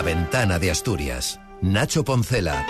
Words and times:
La 0.00 0.06
ventana 0.06 0.58
de 0.58 0.70
Asturias. 0.70 1.38
Nacho 1.60 2.06
Poncela. 2.06 2.64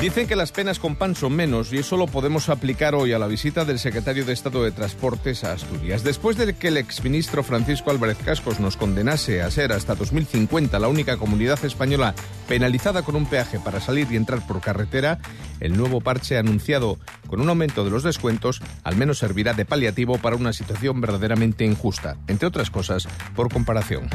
Dicen 0.00 0.26
que 0.26 0.36
las 0.36 0.52
penas 0.52 0.78
con 0.78 0.96
pan 0.96 1.14
son 1.14 1.34
menos 1.34 1.72
y 1.72 1.78
eso 1.78 1.96
lo 1.96 2.06
podemos 2.06 2.48
aplicar 2.48 2.94
hoy 2.94 3.12
a 3.12 3.18
la 3.18 3.26
visita 3.26 3.64
del 3.64 3.78
secretario 3.78 4.24
de 4.24 4.32
Estado 4.32 4.62
de 4.62 4.70
Transportes 4.70 5.42
a 5.42 5.52
Asturias. 5.52 6.04
Después 6.04 6.36
de 6.36 6.54
que 6.54 6.68
el 6.68 6.76
exministro 6.76 7.42
Francisco 7.42 7.90
Álvarez 7.90 8.16
Cascos 8.24 8.60
nos 8.60 8.76
condenase 8.76 9.42
a 9.42 9.50
ser 9.50 9.72
hasta 9.72 9.94
2050 9.94 10.78
la 10.78 10.88
única 10.88 11.16
comunidad 11.16 11.62
española 11.64 12.14
penalizada 12.48 13.02
con 13.02 13.16
un 13.16 13.26
peaje 13.26 13.58
para 13.58 13.80
salir 13.80 14.06
y 14.10 14.16
entrar 14.16 14.46
por 14.46 14.60
carretera, 14.60 15.18
el 15.60 15.76
nuevo 15.76 16.00
parche 16.00 16.38
anunciado 16.38 16.98
con 17.26 17.40
un 17.40 17.48
aumento 17.48 17.84
de 17.84 17.90
los 17.90 18.02
descuentos 18.02 18.62
al 18.84 18.96
menos 18.96 19.18
servirá 19.18 19.54
de 19.54 19.64
paliativo 19.64 20.18
para 20.18 20.36
una 20.36 20.52
situación 20.52 21.00
verdaderamente 21.00 21.64
injusta, 21.64 22.16
entre 22.28 22.48
otras 22.48 22.70
cosas 22.70 23.08
por 23.34 23.52
comparación. 23.52 24.08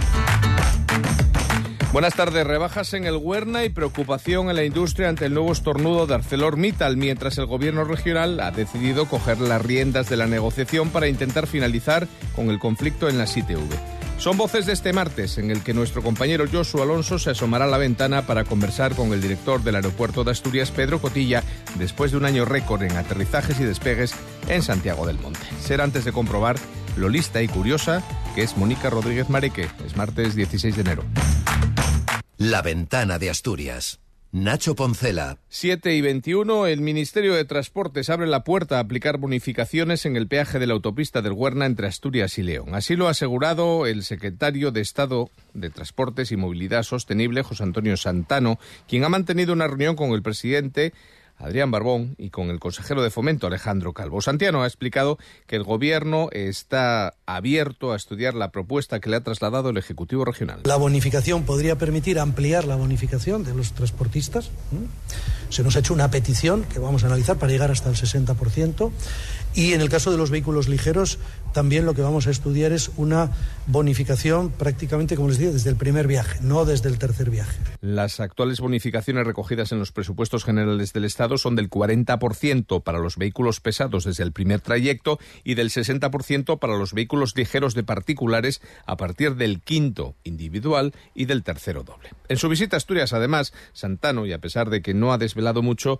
Buenas 1.91 2.15
tardes. 2.15 2.47
Rebajas 2.47 2.93
en 2.93 3.05
el 3.05 3.18
Huerna 3.18 3.65
y 3.65 3.69
preocupación 3.69 4.49
en 4.49 4.55
la 4.55 4.63
industria 4.63 5.09
ante 5.09 5.25
el 5.25 5.33
nuevo 5.33 5.51
estornudo 5.51 6.07
de 6.07 6.15
ArcelorMittal, 6.15 6.95
mientras 6.95 7.37
el 7.37 7.47
gobierno 7.47 7.83
regional 7.83 8.39
ha 8.39 8.51
decidido 8.51 9.07
coger 9.07 9.41
las 9.41 9.61
riendas 9.61 10.09
de 10.09 10.15
la 10.15 10.25
negociación 10.25 10.89
para 10.89 11.09
intentar 11.09 11.47
finalizar 11.47 12.07
con 12.33 12.49
el 12.49 12.59
conflicto 12.59 13.09
en 13.09 13.18
la 13.18 13.25
ITV. 13.25 13.59
Son 14.18 14.37
voces 14.37 14.65
de 14.68 14.73
este 14.73 14.93
martes 14.93 15.37
en 15.37 15.51
el 15.51 15.63
que 15.63 15.73
nuestro 15.73 16.01
compañero 16.01 16.46
Josu 16.49 16.82
Alonso 16.82 17.19
se 17.19 17.32
asomará 17.32 17.65
a 17.65 17.68
la 17.68 17.77
ventana 17.77 18.21
para 18.21 18.46
conversar 18.46 18.96
con 18.96 19.11
el 19.11 19.21
director 19.21 19.61
del 19.61 19.75
aeropuerto 19.75 20.23
de 20.23 20.32
Asturias, 20.32 20.71
Pedro 20.71 21.01
Cotilla, 21.01 21.43
después 21.75 22.11
de 22.11 22.18
un 22.18 22.25
año 22.25 22.46
récord 22.46 22.83
en 22.83 22.96
aterrizajes 22.96 23.60
y 23.60 23.63
despegues 23.63 24.13
en 24.47 24.61
Santiago 24.61 25.05
del 25.07 25.19
Monte. 25.19 25.39
Será 25.60 25.83
antes 25.83 26.05
de 26.05 26.13
comprobar 26.13 26.55
lo 26.96 27.10
lista 27.10 27.41
y 27.41 27.47
curiosa 27.47 28.01
que 28.33 28.43
es 28.43 28.57
Mónica 28.57 28.89
Rodríguez 28.89 29.29
Mareque. 29.29 29.67
Es 29.85 29.95
martes 29.95 30.35
16 30.35 30.75
de 30.75 30.81
enero. 30.81 31.03
La 32.38 32.61
ventana 32.61 33.19
de 33.19 33.29
Asturias. 33.29 33.99
Nacho 34.33 34.75
Poncela. 34.75 35.39
7 35.49 35.93
y 35.93 35.99
21. 35.99 36.67
El 36.67 36.79
Ministerio 36.79 37.35
de 37.35 37.43
Transportes 37.43 38.09
abre 38.09 38.27
la 38.27 38.45
puerta 38.45 38.77
a 38.77 38.79
aplicar 38.79 39.17
bonificaciones 39.17 40.05
en 40.05 40.15
el 40.15 40.27
peaje 40.27 40.57
de 40.57 40.67
la 40.67 40.73
autopista 40.73 41.21
del 41.21 41.33
Huerna 41.33 41.65
entre 41.65 41.88
Asturias 41.88 42.38
y 42.38 42.43
León. 42.43 42.73
Así 42.73 42.95
lo 42.95 43.07
ha 43.07 43.11
asegurado 43.11 43.85
el 43.85 44.03
secretario 44.03 44.71
de 44.71 44.79
Estado 44.79 45.29
de 45.53 45.69
Transportes 45.69 46.31
y 46.31 46.38
Movilidad 46.38 46.83
Sostenible, 46.83 47.43
José 47.43 47.63
Antonio 47.63 47.97
Santano, 47.97 48.57
quien 48.88 49.03
ha 49.03 49.09
mantenido 49.09 49.51
una 49.51 49.67
reunión 49.67 49.97
con 49.97 50.11
el 50.11 50.21
presidente 50.21 50.93
Adrián 51.42 51.72
Barbón 51.72 52.16
y 52.17 52.30
con 52.30 52.50
el 52.50 52.59
consejero 52.59 53.02
de 53.02 53.09
Fomento 53.09 53.47
Alejandro 53.47 53.94
Calvo. 53.94 54.22
Santiano 54.22 54.64
ha 54.64 54.67
explicado 54.67 55.17
que 55.47 55.56
el 55.56 55.64
Gobierno 55.64 56.30
está 56.31 57.16
abierto 57.25 57.92
a 57.94 57.95
estudiar 57.95 58.34
la 58.34 58.52
propuesta 58.52 59.00
que 59.00 59.09
le 59.09 59.17
ha 59.17 59.22
trasladado 59.22 59.69
el 59.69 59.78
Ejecutivo 59.78 60.25
Regional. 60.25 60.62
La 60.64 60.75
bonificación 60.75 61.44
podría 61.44 61.78
permitir 61.78 62.19
ampliar 62.19 62.66
la 62.66 62.75
bonificación 62.75 63.44
de 63.44 63.53
los 63.53 63.73
transportistas. 63.73 64.52
Se 65.50 65.64
nos 65.64 65.75
ha 65.75 65.80
hecho 65.80 65.94
una 65.94 66.12
petición 66.12 66.64
que 66.64 66.80
vamos 66.80 67.03
a 67.03 67.08
analizar 67.08 67.38
para 67.38 67.52
llegar 67.52 67.72
hasta 67.72 67.89
el 67.89 67.95
60%. 67.95 68.92
Y 69.53 69.73
en 69.73 69.81
el 69.81 69.89
caso 69.89 70.11
de 70.11 70.17
los 70.17 70.30
vehículos 70.30 70.69
ligeros, 70.69 71.19
también 71.53 71.85
lo 71.85 71.94
que 71.94 72.02
vamos 72.02 72.27
a 72.27 72.31
estudiar 72.31 72.71
es 72.71 72.91
una 72.95 73.31
bonificación 73.67 74.49
prácticamente, 74.52 75.16
como 75.16 75.30
les 75.30 75.38
digo, 75.38 75.52
desde 75.52 75.69
el 75.69 75.75
primer 75.75 76.07
viaje, 76.07 76.39
no 76.41 76.63
desde 76.66 76.89
el 76.89 76.97
tercer 76.97 77.30
viaje. 77.30 77.57
Las 77.81 78.19
actuales 78.19 78.59
bonificaciones 78.59 79.25
recogidas 79.25 79.72
en 79.72 79.79
los 79.79 79.91
presupuestos 79.91 80.45
generales 80.45 80.94
del 80.94 81.05
Estado 81.05 81.38
son 81.38 81.55
del 81.55 81.69
40% 81.69 82.83
para 82.83 82.99
los 82.99 83.17
vehículos 83.17 83.59
pesados 83.59 84.05
desde 84.05 84.23
el 84.23 84.31
primer 84.31 84.61
trayecto 84.61 85.19
y 85.44 85.55
del 85.55 85.69
60% 85.69 86.59
para 86.59 86.77
los 86.77 86.94
vehículos 86.94 87.35
ligeros 87.35 87.73
de 87.73 87.83
particulares 87.83 88.61
a 88.85 88.95
partir 88.95 89.35
del 89.35 89.61
quinto 89.61 90.16
individual 90.23 90.94
y 91.13 91.25
del 91.25 91.44
tercero 91.44 91.83
doble. 91.83 92.09
En 92.29 92.38
su 92.38 92.47
visita 92.47 92.75
a 92.75 92.77
Asturias, 92.77 93.13
además, 93.13 93.53
Santano, 93.73 94.25
y 94.25 94.33
a 94.33 94.39
pesar 94.39 94.69
de 94.69 94.81
que 94.81 94.94
no 94.94 95.11
ha 95.11 95.17
desvelado 95.17 95.61
mucho, 95.61 95.99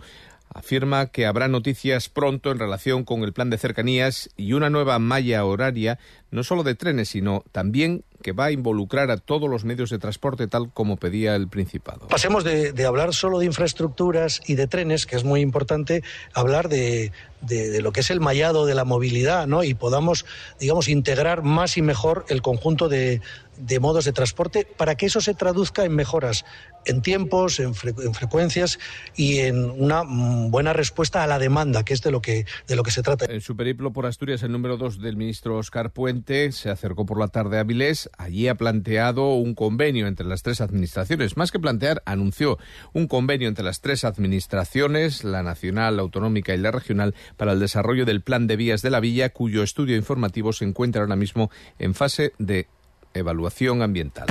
afirma 0.53 1.07
que 1.07 1.25
habrá 1.25 1.47
noticias 1.47 2.09
pronto 2.09 2.51
en 2.51 2.59
relación 2.59 3.03
con 3.03 3.23
el 3.23 3.34
plan 3.34 3.50
de 3.50 3.57
cercanías 3.57 4.29
y 4.38 4.53
una 4.53 4.69
nueva 4.69 5.00
malla 5.00 5.45
horaria, 5.45 6.00
no 6.29 6.44
solo 6.44 6.63
de 6.63 6.75
trenes, 6.75 7.09
sino 7.09 7.44
también 7.51 8.03
que 8.21 8.31
va 8.31 8.45
a 8.45 8.51
involucrar 8.51 9.11
a 9.11 9.17
todos 9.17 9.49
los 9.49 9.65
medios 9.65 9.89
de 9.89 9.99
transporte 9.99 10.47
tal 10.47 10.71
como 10.71 10.97
pedía 10.97 11.35
el 11.35 11.47
Principado. 11.47 12.07
Pasemos 12.07 12.43
de, 12.43 12.85
hablar 12.85 13.13
solo 13.13 13.39
de 13.39 13.45
infraestructuras 13.45 14.41
y 14.47 14.55
de 14.55 14.67
trenes, 14.67 15.05
que 15.05 15.15
es 15.15 15.23
muy 15.23 15.41
importante, 15.41 16.03
hablar 16.33 16.69
de, 16.69 17.11
de, 17.41 17.81
lo 17.81 17.91
que 17.91 18.01
es 18.01 18.09
el 18.09 18.19
mallado 18.19 18.65
de 18.65 18.75
la 18.75 18.85
movilidad, 18.85 19.47
¿no? 19.47 19.63
Y 19.63 19.73
podamos, 19.73 20.25
digamos, 20.59 20.87
integrar 20.87 21.43
más 21.43 21.77
y 21.77 21.81
mejor 21.81 22.25
el 22.29 22.41
conjunto 22.41 22.89
de, 22.89 23.21
de 23.57 23.79
modos 23.79 24.05
de 24.05 24.13
transporte 24.13 24.67
para 24.77 24.95
que 24.95 25.05
eso 25.05 25.21
se 25.21 25.33
traduzca 25.33 25.85
en 25.85 25.95
mejoras 25.95 26.45
en 26.85 27.01
tiempos, 27.01 27.59
en, 27.59 27.75
frecuencias 27.75 28.79
y 29.15 29.39
en 29.39 29.69
una 29.69 30.03
mm, 30.03 30.49
buena 30.49 30.73
respuesta 30.73 31.23
a 31.23 31.27
la 31.27 31.38
demanda, 31.38 31.83
que 31.83 31.93
es 31.93 32.01
de 32.01 32.11
lo 32.11 32.21
que, 32.21 32.45
de 32.67 32.75
lo 32.75 32.83
que 32.83 32.91
se 32.91 33.03
trata. 33.03 33.25
En 33.25 33.41
su 33.41 33.55
periplo 33.55 33.93
por 33.93 34.05
Asturias, 34.05 34.41
el 34.43 34.51
número 34.51 34.77
dos 34.77 34.99
del 34.99 35.15
ministro 35.15 35.57
Oscar 35.57 35.91
Puente 35.91 36.51
se 36.51 36.69
acercó 36.69 37.05
por 37.05 37.19
la 37.19 37.27
tarde 37.27 37.57
a 37.57 37.61
Avilés. 37.61 38.09
Allí 38.17 38.47
ha 38.47 38.55
planteado 38.55 39.33
un 39.35 39.55
convenio 39.55 40.07
entre 40.07 40.25
las 40.25 40.44
tres 40.44 40.61
administraciones. 40.61 41.38
Más 41.38 41.51
que 41.51 41.59
plantear, 41.59 42.03
anunció 42.05 42.57
un 42.94 43.07
convenio 43.07 43.47
entre 43.47 43.63
las 43.63 43.81
tres 43.81 44.03
administraciones, 44.03 45.23
la 45.23 45.44
nacional, 45.44 45.95
la 45.95 46.03
autonómica 46.03 46.53
y 46.53 46.57
la 46.57 46.71
regional, 46.71 47.16
para 47.38 47.53
el 47.53 47.59
desarrollo 47.59 48.05
del 48.05 48.21
plan 48.21 48.47
de 48.47 48.55
vías 48.55 48.81
de 48.81 48.89
la 48.89 49.00
villa, 49.00 49.29
cuyo 49.29 49.63
estudio 49.63 49.95
informativo 49.95 50.53
se 50.53 50.66
encuentra 50.66 51.01
ahora 51.01 51.16
mismo 51.16 51.50
en 51.79 51.94
fase 51.94 52.33
de 52.38 52.67
evaluación 53.13 53.81
ambiental. 53.81 54.27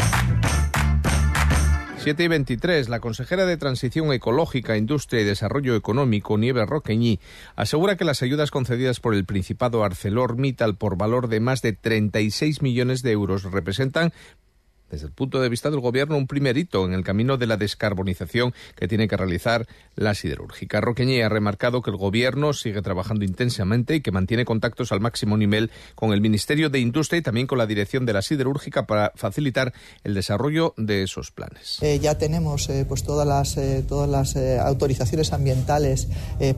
7 2.03 2.25
y 2.25 2.29
23. 2.29 2.89
La 2.89 2.99
consejera 2.99 3.45
de 3.45 3.59
Transición 3.59 4.11
Ecológica, 4.11 4.79
Industria 4.79 5.21
y 5.21 5.25
Desarrollo 5.25 5.77
Económico, 5.77 6.39
Nieves 6.39 6.67
Roqueñí, 6.67 7.21
asegura 7.57 7.97
que 7.97 8.07
las 8.07 8.23
ayudas 8.23 8.51
concedidas 8.51 9.01
por 9.01 9.15
el 9.15 9.27
Principado 9.27 9.85
ArcelorMittal 9.85 10.77
por 10.77 10.97
valor 10.97 11.29
de 11.29 11.41
más 11.41 11.61
de 11.61 11.75
36 11.75 12.63
millones 12.63 13.03
de 13.03 13.11
euros 13.11 13.43
representan 13.43 14.15
desde 14.91 15.07
el 15.07 15.13
punto 15.13 15.41
de 15.41 15.49
vista 15.49 15.71
del 15.71 15.81
Gobierno, 15.81 16.17
un 16.17 16.27
primer 16.27 16.57
hito 16.57 16.85
en 16.85 16.93
el 16.93 17.05
camino 17.05 17.37
de 17.37 17.47
la 17.47 17.57
descarbonización 17.57 18.55
que 18.77 18.89
tiene 18.89 19.09
que 19.09 19.17
realizar 19.17 19.67
la 19.97 20.15
siderúrgica. 20.15 20.81
Roqueñé 20.81 21.23
ha 21.23 21.29
remarcado 21.29 21.83
que 21.83 21.91
el 21.91 21.97
Gobierno 21.97 22.53
sigue 22.53 22.83
trabajando 22.83 23.25
intensamente 23.25 23.97
y 23.97 24.01
que 24.01 24.13
mantiene 24.13 24.45
contactos 24.45 24.93
al 24.93 25.01
máximo 25.01 25.37
nivel 25.37 25.71
con 25.95 26.13
el 26.13 26.21
Ministerio 26.21 26.71
de 26.71 26.81
Industria 26.81 27.19
y 27.19 27.23
también 27.23 27.47
con 27.47 27.59
la 27.59 27.67
dirección 27.67 28.07
de 28.07 28.13
la 28.13 28.23
siderúrgica 28.23 28.87
para 28.87 29.13
facilitar 29.15 29.73
el 30.05 30.15
desarrollo 30.15 30.75
de 30.77 31.03
esos 31.03 31.31
planes. 31.31 31.79
Eh, 31.83 31.99
ya 32.01 32.19
tenemos 32.19 32.69
eh, 32.69 32.85
pues 32.89 33.05
todas 33.05 33.27
las, 33.27 33.57
eh, 33.57 33.85
todas 33.87 34.09
las 34.09 34.37
autorizaciones 34.61 35.33
ambientales 35.33 36.09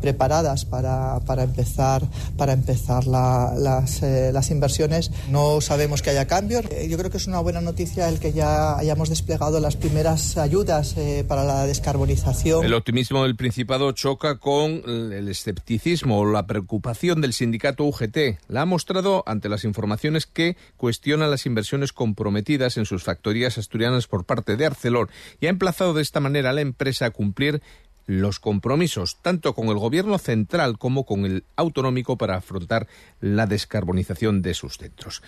preparadas 0.01 0.65
para, 0.65 1.21
para, 1.21 1.43
empezar, 1.43 2.03
para 2.37 2.53
empezar 2.53 3.07
las, 3.07 4.03
las 4.03 4.51
inversiones. 4.51 5.11
No 5.31 5.61
sabemos 5.61 6.03
que 6.03 6.11
haya 6.11 6.27
cambios. 6.27 6.65
yo 6.89 6.99
creo 6.99 7.11
que 7.11 7.17
es 7.17 7.27
una 7.27 7.41
buena 7.41 7.61
noticia 7.61 8.09
el 8.09 8.19
que 8.23 8.33
ya 8.33 8.79
hayamos 8.79 9.09
desplegado 9.09 9.59
las 9.59 9.77
primeras 9.77 10.39
ayudas 10.39 10.97
eh, 10.97 11.25
para 11.27 11.43
la 11.43 11.67
descarbonización. 11.67 12.65
El 12.65 12.73
optimismo 12.73 13.25
del 13.25 13.35
Principado 13.35 13.91
choca 13.91 14.39
con 14.39 14.83
el 14.87 15.29
escepticismo 15.29 16.21
o 16.21 16.31
la 16.31 16.47
preocupación 16.47 17.21
del 17.21 17.33
sindicato 17.33 17.83
UGT. 17.83 18.39
La 18.47 18.63
ha 18.63 18.65
mostrado 18.65 19.25
ante 19.27 19.49
las 19.49 19.65
informaciones 19.65 20.27
que 20.27 20.57
cuestionan 20.77 21.33
las 21.33 21.47
inversiones 21.47 21.93
comprometidas 21.93 22.77
en 22.77 22.87
sus 22.87 23.03
factorías 23.03 23.59
asturianas 23.59 24.07
por 24.07 24.25
parte 24.25 24.57
de 24.57 24.67
Arcelor 24.67 25.11
y 25.41 25.47
ha 25.47 25.51
emplazado 25.51 25.93
de 25.93 26.03
esta 26.03 26.21
manera 26.21 26.51
a 26.51 26.53
la 26.53 26.61
empresa 26.61 27.07
a 27.07 27.11
cumplir 27.11 27.61
los 28.07 28.39
compromisos 28.39 29.17
tanto 29.21 29.53
con 29.55 29.67
el 29.67 29.79
gobierno 29.79 30.19
central 30.19 30.79
como 30.79 31.05
con 31.05 31.25
el 31.25 31.45
autonómico 31.57 32.17
para 32.17 32.37
afrontar 32.37 32.87
la 33.21 33.47
descarbonización 33.47 34.43
de 34.43 34.55
sus 34.55 34.79
centros. 34.79 35.23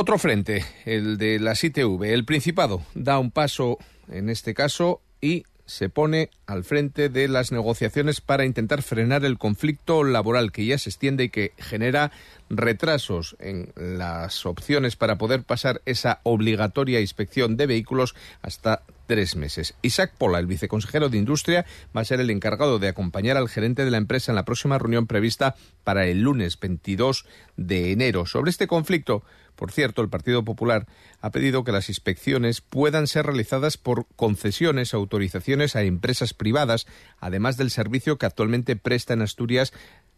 Otro 0.00 0.16
frente, 0.16 0.64
el 0.84 1.18
de 1.18 1.40
la 1.40 1.54
ITV. 1.60 2.04
El 2.04 2.24
Principado 2.24 2.82
da 2.94 3.18
un 3.18 3.32
paso 3.32 3.78
en 4.08 4.30
este 4.30 4.54
caso 4.54 5.00
y 5.20 5.42
se 5.66 5.88
pone 5.88 6.30
al 6.46 6.62
frente 6.62 7.08
de 7.08 7.26
las 7.26 7.50
negociaciones 7.50 8.20
para 8.20 8.44
intentar 8.44 8.82
frenar 8.82 9.24
el 9.24 9.38
conflicto 9.38 10.04
laboral 10.04 10.52
que 10.52 10.64
ya 10.64 10.78
se 10.78 10.90
extiende 10.90 11.24
y 11.24 11.30
que 11.30 11.50
genera 11.58 12.12
retrasos 12.48 13.36
en 13.40 13.72
las 13.74 14.46
opciones 14.46 14.94
para 14.94 15.18
poder 15.18 15.42
pasar 15.42 15.82
esa 15.84 16.20
obligatoria 16.22 17.00
inspección 17.00 17.56
de 17.56 17.66
vehículos 17.66 18.14
hasta 18.40 18.84
tres 19.08 19.34
meses. 19.34 19.74
Isaac 19.82 20.12
Pola, 20.16 20.38
el 20.38 20.46
viceconsejero 20.46 21.08
de 21.08 21.18
Industria, 21.18 21.66
va 21.96 22.02
a 22.02 22.04
ser 22.04 22.20
el 22.20 22.30
encargado 22.30 22.78
de 22.78 22.88
acompañar 22.88 23.36
al 23.36 23.48
gerente 23.48 23.84
de 23.84 23.90
la 23.90 23.96
empresa 23.96 24.30
en 24.30 24.36
la 24.36 24.44
próxima 24.44 24.78
reunión 24.78 25.08
prevista 25.08 25.56
para 25.82 26.06
el 26.06 26.20
lunes 26.20 26.60
22 26.60 27.26
de 27.56 27.90
enero. 27.90 28.26
Sobre 28.26 28.50
este 28.50 28.68
conflicto, 28.68 29.24
por 29.58 29.72
cierto, 29.72 30.02
el 30.02 30.08
Partido 30.08 30.44
Popular 30.44 30.86
ha 31.20 31.32
pedido 31.32 31.64
que 31.64 31.72
las 31.72 31.88
inspecciones 31.88 32.60
puedan 32.60 33.08
ser 33.08 33.26
realizadas 33.26 33.76
por 33.76 34.06
concesiones, 34.14 34.94
autorizaciones 34.94 35.74
a 35.74 35.82
empresas 35.82 36.32
privadas, 36.32 36.86
además 37.18 37.56
del 37.56 37.72
servicio 37.72 38.18
que 38.18 38.26
actualmente 38.26 38.76
presta 38.76 39.14
en 39.14 39.22
Asturias 39.22 39.72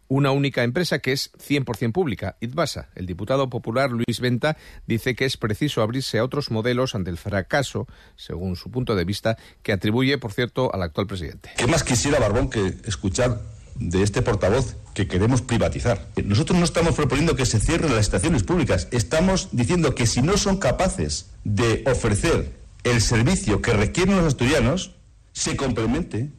una 0.07 0.29
única 0.29 0.63
empresa 0.63 0.99
que 0.99 1.11
es 1.11 1.31
100% 1.33 1.91
pública, 1.91 2.37
Itbasa. 2.39 2.89
El 2.93 3.07
diputado 3.07 3.49
popular 3.49 3.89
Luis 3.89 4.19
Venta 4.19 4.57
dice 4.85 5.15
que 5.15 5.25
es 5.25 5.37
preciso 5.37 5.81
abrirse 5.81 6.19
a 6.19 6.23
otros 6.23 6.51
modelos 6.51 6.93
ante 6.93 7.09
el 7.09 7.17
fracaso, 7.17 7.87
según 8.17 8.55
su 8.55 8.69
punto 8.69 8.95
de 8.95 9.05
vista, 9.05 9.37
que 9.63 9.71
atribuye, 9.71 10.19
por 10.19 10.33
cierto, 10.33 10.71
al 10.71 10.83
actual 10.83 11.07
presidente. 11.07 11.49
¿Qué 11.57 11.65
más 11.65 11.83
quisiera 11.83 12.19
Barbón 12.19 12.49
que 12.49 12.75
escuchar 12.85 13.41
de 13.81 14.03
este 14.03 14.21
portavoz 14.21 14.75
que 14.93 15.07
queremos 15.07 15.41
privatizar. 15.41 16.07
Nosotros 16.23 16.57
no 16.59 16.65
estamos 16.65 16.95
proponiendo 16.95 17.35
que 17.35 17.45
se 17.45 17.59
cierren 17.59 17.91
las 17.91 18.01
estaciones 18.01 18.43
públicas, 18.43 18.87
estamos 18.91 19.49
diciendo 19.51 19.95
que 19.95 20.05
si 20.05 20.21
no 20.21 20.37
son 20.37 20.57
capaces 20.57 21.31
de 21.43 21.83
ofrecer 21.87 22.53
el 22.83 23.01
servicio 23.01 23.61
que 23.61 23.73
requieren 23.73 24.17
los 24.17 24.25
asturianos, 24.25 24.91
se 25.33 25.55
complemente 25.55 26.29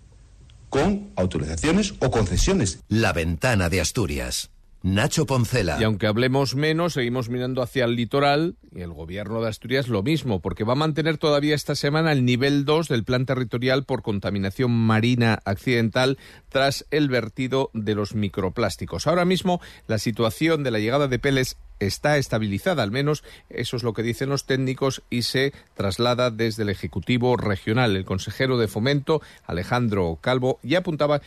con 0.68 1.10
autorizaciones 1.16 1.94
o 1.98 2.10
concesiones. 2.10 2.78
La 2.88 3.12
ventana 3.12 3.68
de 3.68 3.80
Asturias. 3.80 4.51
Nacho 4.82 5.26
Poncela. 5.26 5.78
Y 5.80 5.84
aunque 5.84 6.08
hablemos 6.08 6.56
menos, 6.56 6.94
seguimos 6.94 7.28
mirando 7.28 7.62
hacia 7.62 7.84
el 7.84 7.94
litoral 7.94 8.56
y 8.74 8.80
el 8.80 8.92
gobierno 8.92 9.40
de 9.40 9.48
Asturias 9.48 9.88
lo 9.88 10.02
mismo, 10.02 10.40
porque 10.40 10.64
va 10.64 10.72
a 10.72 10.76
mantener 10.76 11.18
todavía 11.18 11.54
esta 11.54 11.76
semana 11.76 12.10
el 12.10 12.24
nivel 12.24 12.64
2 12.64 12.88
del 12.88 13.04
plan 13.04 13.24
territorial 13.24 13.84
por 13.84 14.02
contaminación 14.02 14.72
marina 14.72 15.40
accidental 15.44 16.18
tras 16.48 16.84
el 16.90 17.08
vertido 17.08 17.70
de 17.74 17.94
los 17.94 18.14
microplásticos. 18.14 19.06
Ahora 19.06 19.24
mismo 19.24 19.60
la 19.86 19.98
situación 19.98 20.64
de 20.64 20.72
la 20.72 20.80
llegada 20.80 21.06
de 21.06 21.18
peles 21.20 21.58
está 21.78 22.16
estabilizada, 22.16 22.82
al 22.82 22.90
menos 22.90 23.24
eso 23.50 23.76
es 23.76 23.82
lo 23.82 23.92
que 23.92 24.02
dicen 24.02 24.28
los 24.28 24.46
técnicos 24.46 25.02
y 25.10 25.22
se 25.22 25.52
traslada 25.74 26.30
desde 26.30 26.62
el 26.62 26.70
Ejecutivo 26.70 27.36
Regional. 27.36 27.96
El 27.96 28.04
consejero 28.04 28.56
de 28.58 28.68
Fomento, 28.68 29.20
Alejandro 29.46 30.18
Calvo, 30.20 30.58
ya 30.62 30.78
apuntaba 30.78 31.20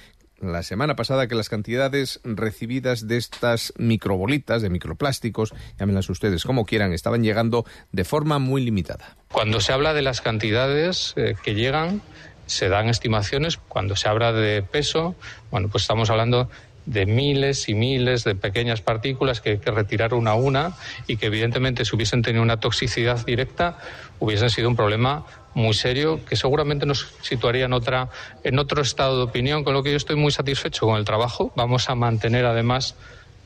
la 0.52 0.64
semana 0.64 0.96
pasada 0.96 1.28
que 1.28 1.36
las 1.36 1.50
cantidades 1.50 2.20
recibidas 2.24 3.08
de 3.08 3.18
estas 3.18 3.74
microbolitas, 3.78 4.62
de 4.62 4.70
microplásticos, 4.70 5.54
llámenlas 5.80 6.10
ustedes 6.10 6.44
como 6.44 6.66
quieran, 6.66 6.94
estaban 6.94 7.24
llegando 7.24 7.66
de 7.92 8.04
forma 8.04 8.40
muy 8.40 8.64
limitada. 8.64 9.18
Cuando 9.32 9.60
se 9.62 9.74
habla 9.74 9.94
de 9.94 10.02
las 10.02 10.22
cantidades 10.22 11.14
eh, 11.18 11.36
que 11.44 11.56
llegan, 11.56 12.02
se 12.46 12.70
dan 12.70 12.90
estimaciones. 12.90 13.58
Cuando 13.58 13.96
se 13.96 14.08
habla 14.10 14.32
de 14.32 14.62
peso, 14.64 15.16
bueno, 15.52 15.70
pues 15.70 15.84
estamos 15.84 16.10
hablando 16.10 16.50
de 16.86 17.06
miles 17.06 17.68
y 17.70 17.74
miles 17.74 18.24
de 18.24 18.36
pequeñas 18.36 18.82
partículas 18.82 19.42
que 19.42 19.52
hay 19.52 19.58
que 19.58 19.72
retirar 19.72 20.14
una 20.14 20.32
a 20.32 20.36
una 20.36 20.74
y 21.08 21.18
que 21.18 21.28
evidentemente 21.28 21.86
si 21.86 21.96
hubiesen 21.96 22.22
tenido 22.22 22.44
una 22.44 22.60
toxicidad 22.60 23.26
directa 23.26 23.78
hubiesen 24.20 24.50
sido 24.50 24.70
un 24.70 24.76
problema 24.76 25.26
muy 25.54 25.74
serio 25.74 26.24
que 26.26 26.36
seguramente 26.36 26.86
nos 26.86 27.14
situaría 27.22 27.66
en 27.66 27.74
otra 27.74 28.10
en 28.44 28.60
otro 28.60 28.82
estado 28.82 29.18
de 29.18 29.24
opinión 29.24 29.64
con 29.64 29.74
lo 29.74 29.84
que 29.84 29.92
yo 29.92 29.98
estoy 29.98 30.16
muy 30.16 30.32
satisfecho 30.32 30.86
con 30.86 30.98
el 30.98 31.06
trabajo 31.06 31.52
vamos 31.56 31.90
a 31.90 31.96
mantener 31.96 32.46
además 32.46 32.96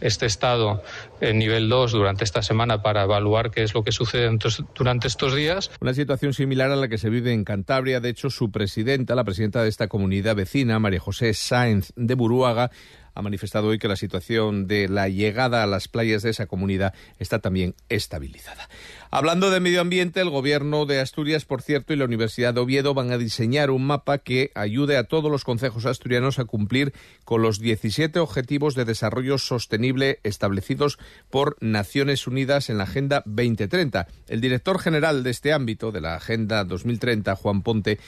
este 0.02 0.26
estado 0.26 0.82
en 1.22 1.40
nivel 1.40 1.70
2 1.70 1.92
durante 1.92 2.24
esta 2.24 2.42
semana 2.42 2.82
para 2.82 3.04
evaluar 3.04 3.52
qué 3.52 3.64
es 3.64 3.74
lo 3.74 3.84
que 3.84 3.92
sucede 3.92 4.30
durante 4.76 5.08
estos 5.08 5.36
días. 5.36 5.72
Una 5.82 5.94
situación 5.94 6.34
similar 6.34 6.72
a 6.72 6.76
la 6.76 6.88
que 6.88 6.98
se 6.98 7.10
vive 7.10 7.34
en 7.34 7.44
Cantabria. 7.44 8.00
De 8.00 8.10
hecho, 8.10 8.30
su 8.30 8.52
presidenta, 8.52 9.16
la 9.16 9.24
presidenta 9.24 9.62
de 9.62 9.70
esta 9.70 9.88
comunidad 9.88 10.36
vecina, 10.36 10.80
María 10.80 11.00
José 11.00 11.34
Sáenz 11.34 11.92
de 11.96 12.16
Buruaga, 12.16 12.72
ha 13.20 13.22
manifestado 13.22 13.68
hoy 13.68 13.80
que 13.80 13.90
la 13.90 13.98
situación 13.98 14.66
de 14.66 14.88
la 14.88 15.10
llegada 15.10 15.62
a 15.62 15.68
las 15.68 15.90
playas 15.90 16.24
de 16.24 16.30
esa 16.30 16.48
comunidad 16.48 16.94
está 17.20 17.40
también 17.40 17.76
estabilizada. 17.90 18.70
Hablando 19.12 19.52
de 19.52 19.60
medio 19.60 19.82
ambiente, 19.82 20.22
el 20.22 20.30
Gobierno 20.30 20.86
de 20.86 21.02
Asturias, 21.02 21.44
por 21.44 21.62
cierto, 21.62 21.92
y 21.92 21.98
la 21.98 22.06
Universidad 22.06 22.54
de 22.54 22.62
Oviedo 22.62 22.94
van 22.94 23.12
a 23.12 23.18
diseñar 23.18 23.72
un 23.72 23.86
mapa 23.86 24.20
que 24.20 24.52
ayude 24.56 24.96
a 24.96 25.04
todos 25.04 25.30
los 25.30 25.44
concejos 25.44 25.86
asturianos 25.86 26.40
a 26.40 26.46
cumplir 26.46 26.94
con 27.26 27.42
los 27.42 27.60
17 27.60 28.20
Objetivos 28.20 28.74
de 28.76 28.86
Desarrollo 28.86 29.38
Sostenible 29.38 30.20
establecidos 30.24 30.98
por 31.30 31.58
Naciones 31.60 32.26
Unidas 32.26 32.70
en 32.70 32.78
la 32.78 32.86
Agenda 32.86 33.24
2030. 33.26 34.08
El 34.28 34.40
director 34.40 34.80
general 34.80 35.24
de 35.24 35.32
este 35.32 35.52
ámbito, 35.52 35.92
de 35.92 36.02
la 36.02 36.16
Agenda 36.16 36.64
2030, 36.64 37.36
Juan 37.36 37.64
Ponte, 37.64 38.00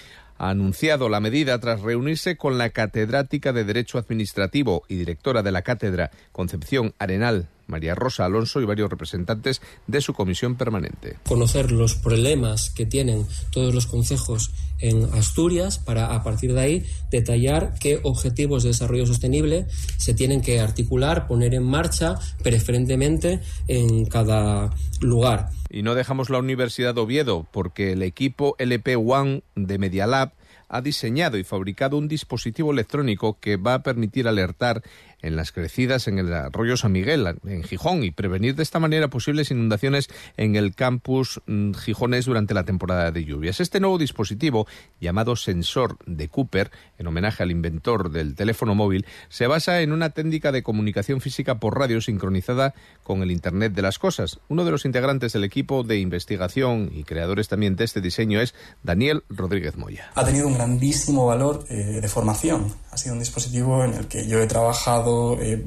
ha 0.42 0.50
anunciado 0.50 1.08
la 1.08 1.20
medida 1.20 1.60
tras 1.60 1.82
reunirse 1.82 2.36
con 2.36 2.58
la 2.58 2.72
catedrática 2.72 3.54
de 3.54 3.64
Derecho 3.64 4.00
Administrativo 4.00 4.82
y 4.88 4.96
directora 4.96 5.44
de 5.44 5.52
la 5.52 5.62
cátedra 5.62 6.10
Concepción 6.32 6.96
Arenal 6.98 7.48
María 7.72 7.96
Rosa 7.96 8.26
Alonso 8.26 8.62
y 8.62 8.66
varios 8.66 8.92
representantes 8.92 9.62
de 9.88 10.02
su 10.02 10.14
comisión 10.14 10.56
permanente. 10.56 11.18
Conocer 11.28 11.72
los 11.72 11.96
problemas 11.96 12.70
que 12.70 12.86
tienen 12.86 13.26
todos 13.50 13.74
los 13.74 13.88
concejos 13.88 14.52
en 14.82 15.06
Asturias 15.14 15.80
para 15.80 16.14
a 16.14 16.24
partir 16.24 16.54
de 16.54 16.62
ahí 16.62 16.86
detallar 17.10 17.76
qué 17.80 18.00
objetivos 18.04 18.64
de 18.64 18.70
desarrollo 18.70 19.06
sostenible 19.06 19.68
se 19.98 20.14
tienen 20.14 20.42
que 20.42 20.60
articular, 20.60 21.28
poner 21.28 21.54
en 21.54 21.64
marcha 21.64 22.16
preferentemente 22.44 23.40
en 23.68 24.06
cada 24.06 24.72
lugar. 25.00 25.50
Y 25.70 25.84
no 25.84 25.96
dejamos 25.96 26.30
la 26.30 26.40
Universidad 26.40 26.96
de 26.96 27.02
Oviedo 27.02 27.48
porque 27.52 27.94
el 27.94 28.04
equipo 28.04 28.56
LP 28.60 28.98
One 28.98 29.44
de 29.56 29.78
Media 29.78 30.06
Lab 30.06 30.34
ha 30.68 30.82
diseñado 30.82 31.38
y 31.38 31.44
fabricado 31.44 31.98
un 31.98 32.08
dispositivo 32.08 32.72
electrónico 32.72 33.38
que 33.40 33.58
va 33.58 33.76
a 33.76 33.84
permitir 33.84 34.28
alertar 34.28 34.82
en 35.22 35.36
las 35.36 35.52
crecidas 35.52 36.08
en 36.08 36.20
el 36.20 36.34
arroyo 36.34 36.78
San 36.78 36.92
Miguel, 36.92 37.28
en 37.46 37.64
Gijón, 37.64 38.04
y 38.04 38.12
prevenir 38.12 38.56
de 38.56 38.64
esta 38.64 38.80
manera 38.80 39.10
posibles 39.10 39.52
inundaciones 39.52 40.10
en 40.38 40.56
el 40.56 40.76
campus 40.76 41.42
mm, 41.46 41.74
Gijones 41.74 42.26
durante 42.26 42.54
la 42.54 42.64
temporada 42.64 43.12
de 43.12 43.26
lluvias. 43.26 43.60
Este 43.60 43.80
nuevo 43.80 43.98
dispositivo, 43.98 44.68
llamado 45.00 45.36
sensor 45.36 45.98
de 46.06 46.28
Cooper, 46.30 46.72
en 46.98 47.08
homenaje 47.08 47.44
al 47.44 47.52
inventor 47.52 48.12
del 48.12 48.36
teléfono 48.36 48.76
móvil, 48.76 49.06
se 49.30 49.48
basa 49.48 49.82
en 49.82 49.92
una 49.92 50.12
técnica 50.12 50.52
de 50.52 50.64
comunicación 50.64 51.22
física 51.22 51.60
por 51.60 51.78
radio 51.78 52.02
sincronizada 52.02 52.74
con 53.04 53.22
el 53.22 53.32
Internet 53.32 53.74
de 53.74 53.82
las 53.82 54.00
Cosas. 54.00 54.40
Uno 54.48 54.66
de 54.66 54.72
los 54.72 54.86
integrantes 54.86 55.34
del 55.34 55.44
equipo 55.44 55.84
de 55.84 56.00
investigación 56.00 56.92
y 56.94 57.04
creadores 57.04 57.48
también 57.48 57.76
de 57.76 57.84
este 57.84 58.02
diseño 58.02 58.42
es 58.42 58.54
Daniel 58.84 59.24
Rodríguez 59.30 59.78
Moya. 59.78 60.12
Ha 60.16 60.26
tenido 60.26 60.48
un 60.48 60.56
grandísimo 60.56 61.26
valor 61.26 61.66
eh, 61.70 62.00
de 62.02 62.08
formación. 62.08 62.74
Ha 62.92 62.98
sido 62.98 63.14
un 63.14 63.20
dispositivo 63.20 63.84
en 63.84 63.94
el 63.94 64.08
que 64.08 64.28
yo 64.28 64.40
he 64.40 64.48
trabajado 64.48 65.11
he 65.42 65.62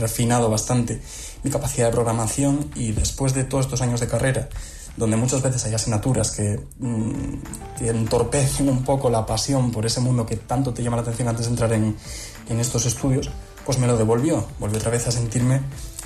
refinado 0.00 0.50
bastante 0.50 1.00
mi 1.42 1.50
capacidad 1.50 1.86
de 1.86 1.92
programación 1.92 2.70
y 2.74 2.92
después 2.92 3.34
de 3.34 3.44
todos 3.44 3.66
estos 3.66 3.82
años 3.82 4.00
de 4.00 4.08
carrera, 4.08 4.48
donde 4.96 5.16
muchas 5.16 5.42
veces 5.42 5.64
hay 5.64 5.74
asignaturas 5.74 6.30
que 6.30 6.60
mm, 6.78 7.40
entorpecen 7.80 8.68
un 8.68 8.82
poco 8.82 9.10
la 9.10 9.26
pasión 9.26 9.70
por 9.70 9.86
ese 9.86 10.00
mundo 10.00 10.26
que 10.26 10.36
tanto 10.36 10.72
te 10.72 10.82
llama 10.82 10.96
la 10.96 11.02
atención 11.02 11.28
antes 11.28 11.46
de 11.46 11.50
entrar 11.50 11.72
en, 11.72 11.96
en 12.48 12.60
estos 12.60 12.86
estudios, 12.86 13.30
pues 13.64 13.78
me 13.78 13.86
lo 13.86 13.96
devolvió. 13.96 14.46
Volví 14.58 14.76
otra 14.76 14.90
vez 14.90 15.06
a 15.06 15.12
sentirme 15.12 15.60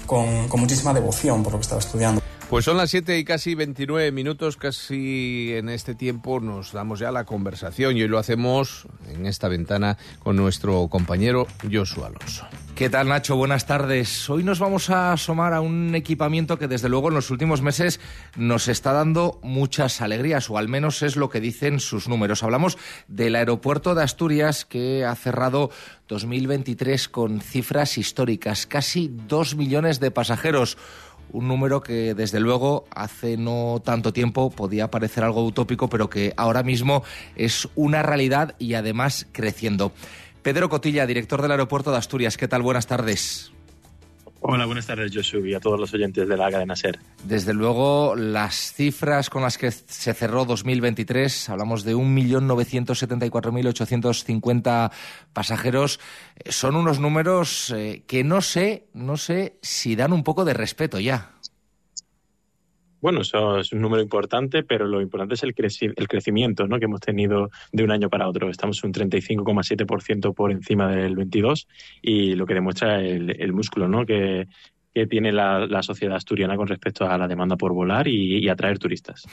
con, 0.07 0.49
con 0.49 0.61
muchísima 0.61 0.93
devoción 0.93 1.43
por 1.43 1.53
lo 1.53 1.59
que 1.59 1.63
estaba 1.63 1.81
estudiando. 1.81 2.21
Pues 2.51 2.65
son 2.65 2.79
las 2.79 2.91
7 2.91 3.17
y 3.17 3.23
casi 3.23 3.55
29 3.55 4.11
minutos, 4.11 4.57
casi 4.57 5.53
en 5.55 5.69
este 5.69 5.95
tiempo 5.95 6.41
nos 6.41 6.73
damos 6.73 6.99
ya 6.99 7.13
la 7.13 7.25
conversación 7.25 7.97
y 7.97 8.03
hoy 8.03 8.09
lo 8.09 8.19
hacemos 8.19 8.89
en 9.09 9.27
esta 9.27 9.47
ventana 9.47 9.97
con 10.19 10.35
nuestro 10.35 10.89
compañero 10.89 11.47
Joshua 11.71 12.09
Alonso. 12.09 12.49
¿Qué 12.75 12.91
tal 12.91 13.09
Nacho? 13.09 13.37
Buenas 13.37 13.67
tardes. 13.67 14.29
Hoy 14.29 14.43
nos 14.43 14.59
vamos 14.59 14.91
a 14.91 15.13
asomar 15.13 15.53
a 15.53 15.61
un 15.61 15.95
equipamiento 15.95 16.59
que 16.59 16.67
desde 16.67 16.89
luego 16.89 17.09
en 17.09 17.15
los 17.15 17.31
últimos 17.31 17.63
meses 17.63 18.01
nos 18.37 18.67
está 18.67 18.93
dando 18.93 19.39
muchas 19.43 20.01
alegrías, 20.01 20.51
o 20.51 20.59
al 20.59 20.67
menos 20.67 21.03
es 21.03 21.15
lo 21.15 21.29
que 21.29 21.41
dicen 21.41 21.79
sus 21.79 22.09
números. 22.09 22.43
Hablamos 22.43 22.79
del 23.07 23.37
aeropuerto 23.37 23.95
de 23.95 24.03
Asturias 24.03 24.65
que 24.65 25.05
ha 25.05 25.15
cerrado 25.15 25.71
2023 26.09 27.09
con 27.09 27.41
cifras 27.43 27.97
históricas, 27.97 28.67
casi 28.67 29.09
dos 29.09 29.55
millones 29.55 30.01
de 30.01 30.11
pasajeros 30.11 30.79
un 31.33 31.49
número 31.49 31.81
que 31.83 32.15
desde 32.15 32.41
luego 32.41 32.85
hace 32.95 33.37
no 33.37 33.81
tanto 33.85 34.13
tiempo 34.13 34.51
podía 34.51 34.91
parecer 34.91 35.25
algo 35.25 35.45
utópico, 35.45 35.89
pero 35.89 36.11
que 36.11 36.33
ahora 36.37 36.63
mismo 36.63 37.03
es 37.37 37.69
una 37.75 38.03
realidad 38.03 38.55
y 38.59 38.75
además 38.75 39.27
creciendo. 39.33 39.93
Pedro 40.43 40.69
Cotilla, 40.69 41.07
director 41.07 41.43
del 41.43 41.51
aeropuerto 41.51 41.91
de 41.91 41.99
Asturias, 41.99 42.37
¿qué 42.37 42.49
tal? 42.49 42.63
Buenas 42.63 42.87
tardes. 42.87 43.53
Hola, 44.43 44.65
buenas 44.65 44.87
tardes, 44.87 45.15
Josu, 45.15 45.45
y 45.45 45.53
a 45.53 45.61
todos 45.61 45.79
los 45.79 45.93
oyentes 45.93 46.27
de 46.27 46.35
la 46.35 46.51
cadena 46.51 46.75
SER. 46.75 46.99
Desde 47.25 47.53
luego, 47.53 48.17
las 48.17 48.73
cifras 48.73 49.29
con 49.29 49.43
las 49.43 49.59
que 49.59 49.71
se 49.71 50.15
cerró 50.15 50.47
2023, 50.47 51.51
hablamos 51.51 51.85
de 51.85 51.95
1.974.850 51.95 54.93
pasajeros, 55.35 56.01
eh, 56.37 56.53
son 56.53 56.77
unos 56.77 57.01
números 57.01 57.71
eh, 57.77 58.03
que 58.07 58.25
no 58.25 58.41
sé, 58.41 58.87
no 58.95 59.19
sé 59.19 59.59
si 59.61 59.95
dan 59.95 60.15
un 60.15 60.25
poco 60.25 60.47
de 60.47 60.55
respeto 60.55 60.99
ya. 60.99 61.33
Bueno, 63.01 63.23
eso 63.23 63.59
es 63.59 63.73
un 63.73 63.81
número 63.81 64.03
importante, 64.03 64.63
pero 64.63 64.87
lo 64.87 65.01
importante 65.01 65.35
es 65.35 65.43
el, 65.43 65.55
el 65.97 66.09
crecimiento 66.09 66.67
¿no? 66.67 66.79
que 66.79 66.85
hemos 66.85 67.01
tenido 67.01 67.51
de 67.73 67.85
un 67.85 67.91
año 67.91 68.11
para 68.11 68.29
otro. 68.29 68.51
Estamos 68.51 68.83
un 68.85 68.93
35,7% 68.93 70.35
por 70.35 70.53
encima 70.53 70.89
del 70.89 71.17
22 71.17 71.67
y 72.03 72.35
lo 72.35 72.47
que 72.47 72.55
demuestra 72.55 73.01
el, 73.01 73.53
músculo 73.53 73.89
¿no? 73.89 74.05
que, 74.05 74.47
que 74.95 75.07
tiene 75.07 75.33
la, 75.33 75.83
sociedad 75.83 76.17
asturiana 76.17 76.57
con 76.57 76.67
respecto 76.67 77.09
a 77.09 77.17
la 77.17 77.27
demanda 77.27 77.57
por 77.57 77.73
volar 77.73 78.07
y, 78.07 78.49
atraer 78.49 78.79
turistas. 78.79 79.25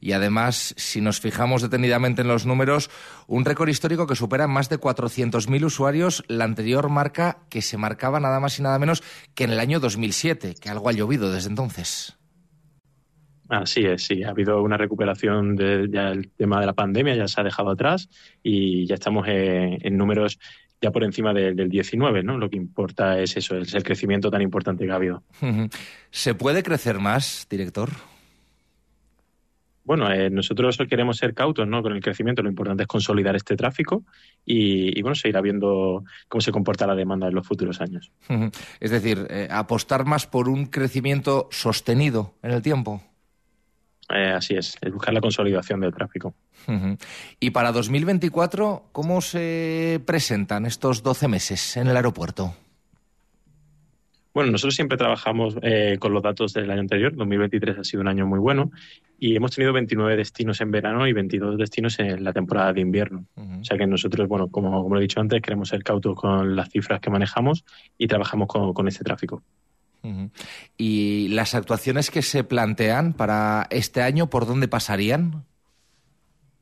Y 0.00 0.12
además, 0.12 0.74
si 0.76 1.00
nos 1.00 1.20
fijamos 1.20 1.62
detenidamente 1.62 2.22
en 2.22 2.28
los 2.28 2.44
números, 2.44 2.90
un 3.26 3.44
récord 3.44 3.68
histórico 3.68 4.06
que 4.06 4.16
supera 4.16 4.46
más 4.46 4.68
de 4.68 4.78
400.000 4.78 5.64
usuarios, 5.64 6.24
la 6.28 6.44
anterior 6.44 6.88
marca 6.88 7.38
que 7.48 7.62
se 7.62 7.78
marcaba 7.78 8.20
nada 8.20 8.40
más 8.40 8.58
y 8.58 8.62
nada 8.62 8.78
menos 8.78 9.02
que 9.34 9.44
en 9.44 9.50
el 9.50 9.60
año 9.60 9.80
2007, 9.80 10.56
que 10.60 10.68
algo 10.68 10.88
ha 10.88 10.92
llovido 10.92 11.32
desde 11.32 11.48
entonces. 11.48 12.17
Así 13.48 13.84
es, 13.84 14.04
sí. 14.04 14.22
Ha 14.22 14.30
habido 14.30 14.62
una 14.62 14.76
recuperación 14.76 15.56
del 15.56 16.30
tema 16.36 16.60
de 16.60 16.66
la 16.66 16.74
pandemia, 16.74 17.14
ya 17.14 17.28
se 17.28 17.40
ha 17.40 17.44
dejado 17.44 17.70
atrás 17.70 18.08
y 18.42 18.86
ya 18.86 18.94
estamos 18.94 19.26
en 19.28 19.96
números 19.96 20.38
ya 20.80 20.90
por 20.90 21.04
encima 21.04 21.32
del 21.32 21.68
19, 21.68 22.22
¿no? 22.22 22.38
Lo 22.38 22.48
que 22.48 22.56
importa 22.56 23.18
es 23.18 23.36
eso, 23.36 23.56
es 23.56 23.74
el 23.74 23.82
crecimiento 23.82 24.30
tan 24.30 24.42
importante 24.42 24.84
que 24.86 24.92
ha 24.92 24.96
habido. 24.96 25.22
¿Se 26.10 26.34
puede 26.34 26.62
crecer 26.62 26.98
más, 26.98 27.46
director? 27.50 27.90
Bueno, 29.88 30.12
eh, 30.12 30.28
nosotros 30.28 30.76
queremos 30.88 31.16
ser 31.16 31.32
cautos 31.32 31.66
¿no? 31.66 31.82
con 31.82 31.94
el 31.94 32.02
crecimiento. 32.02 32.42
Lo 32.42 32.50
importante 32.50 32.82
es 32.82 32.86
consolidar 32.86 33.34
este 33.34 33.56
tráfico 33.56 34.04
y, 34.44 35.00
bueno, 35.00 35.14
seguir 35.14 35.40
viendo 35.40 36.04
cómo 36.28 36.42
se 36.42 36.52
comporta 36.52 36.86
la 36.86 36.94
demanda 36.94 37.28
en 37.28 37.34
los 37.34 37.46
futuros 37.46 37.80
años. 37.80 38.12
Es 38.80 38.90
decir, 38.90 39.26
eh, 39.30 39.48
apostar 39.50 40.04
más 40.04 40.26
por 40.26 40.50
un 40.50 40.66
crecimiento 40.66 41.48
sostenido 41.50 42.34
en 42.42 42.50
el 42.50 42.60
tiempo. 42.60 43.02
Eh, 44.14 44.32
así 44.34 44.54
es, 44.54 44.76
es 44.80 44.92
buscar 44.92 45.12
la 45.12 45.20
consolidación 45.20 45.80
del 45.80 45.92
tráfico. 45.92 46.34
Y 47.40 47.50
para 47.50 47.72
2024, 47.72 48.88
¿cómo 48.92 49.20
se 49.20 50.00
presentan 50.04 50.66
estos 50.66 51.02
12 51.02 51.28
meses 51.28 51.76
en 51.76 51.88
el 51.88 51.96
aeropuerto? 51.96 52.54
Bueno, 54.34 54.52
nosotros 54.52 54.76
siempre 54.76 54.96
trabajamos 54.96 55.56
eh, 55.62 55.96
con 55.98 56.12
los 56.12 56.22
datos 56.22 56.52
del 56.52 56.70
año 56.70 56.80
anterior. 56.80 57.14
2023 57.16 57.78
ha 57.78 57.84
sido 57.84 58.02
un 58.02 58.08
año 58.08 58.26
muy 58.26 58.38
bueno 58.38 58.70
y 59.18 59.34
hemos 59.34 59.50
tenido 59.52 59.72
29 59.72 60.16
destinos 60.16 60.60
en 60.60 60.70
verano 60.70 61.06
y 61.08 61.12
22 61.12 61.58
destinos 61.58 61.98
en 61.98 62.22
la 62.22 62.32
temporada 62.32 62.72
de 62.72 62.80
invierno. 62.80 63.26
O 63.34 63.64
sea 63.64 63.76
que 63.76 63.86
nosotros, 63.86 64.28
bueno, 64.28 64.48
como, 64.48 64.82
como, 64.82 64.96
he 64.96 65.00
dicho 65.00 65.20
antes, 65.20 65.42
queremos 65.42 65.70
ser 65.70 65.82
cautos 65.82 66.14
con 66.14 66.54
las 66.54 66.70
cifras 66.70 67.00
que 67.00 67.10
manejamos 67.10 67.64
y 67.96 68.06
trabajamos 68.06 68.46
con, 68.46 68.72
con 68.74 68.86
ese 68.86 69.02
tráfico. 69.02 69.42
¿Y 70.76 71.28
las 71.28 71.54
actuaciones 71.54 72.10
que 72.10 72.22
se 72.22 72.44
plantean 72.44 73.12
para 73.12 73.66
este 73.70 74.02
año, 74.02 74.30
por 74.30 74.46
dónde 74.46 74.68
pasarían? 74.68 75.44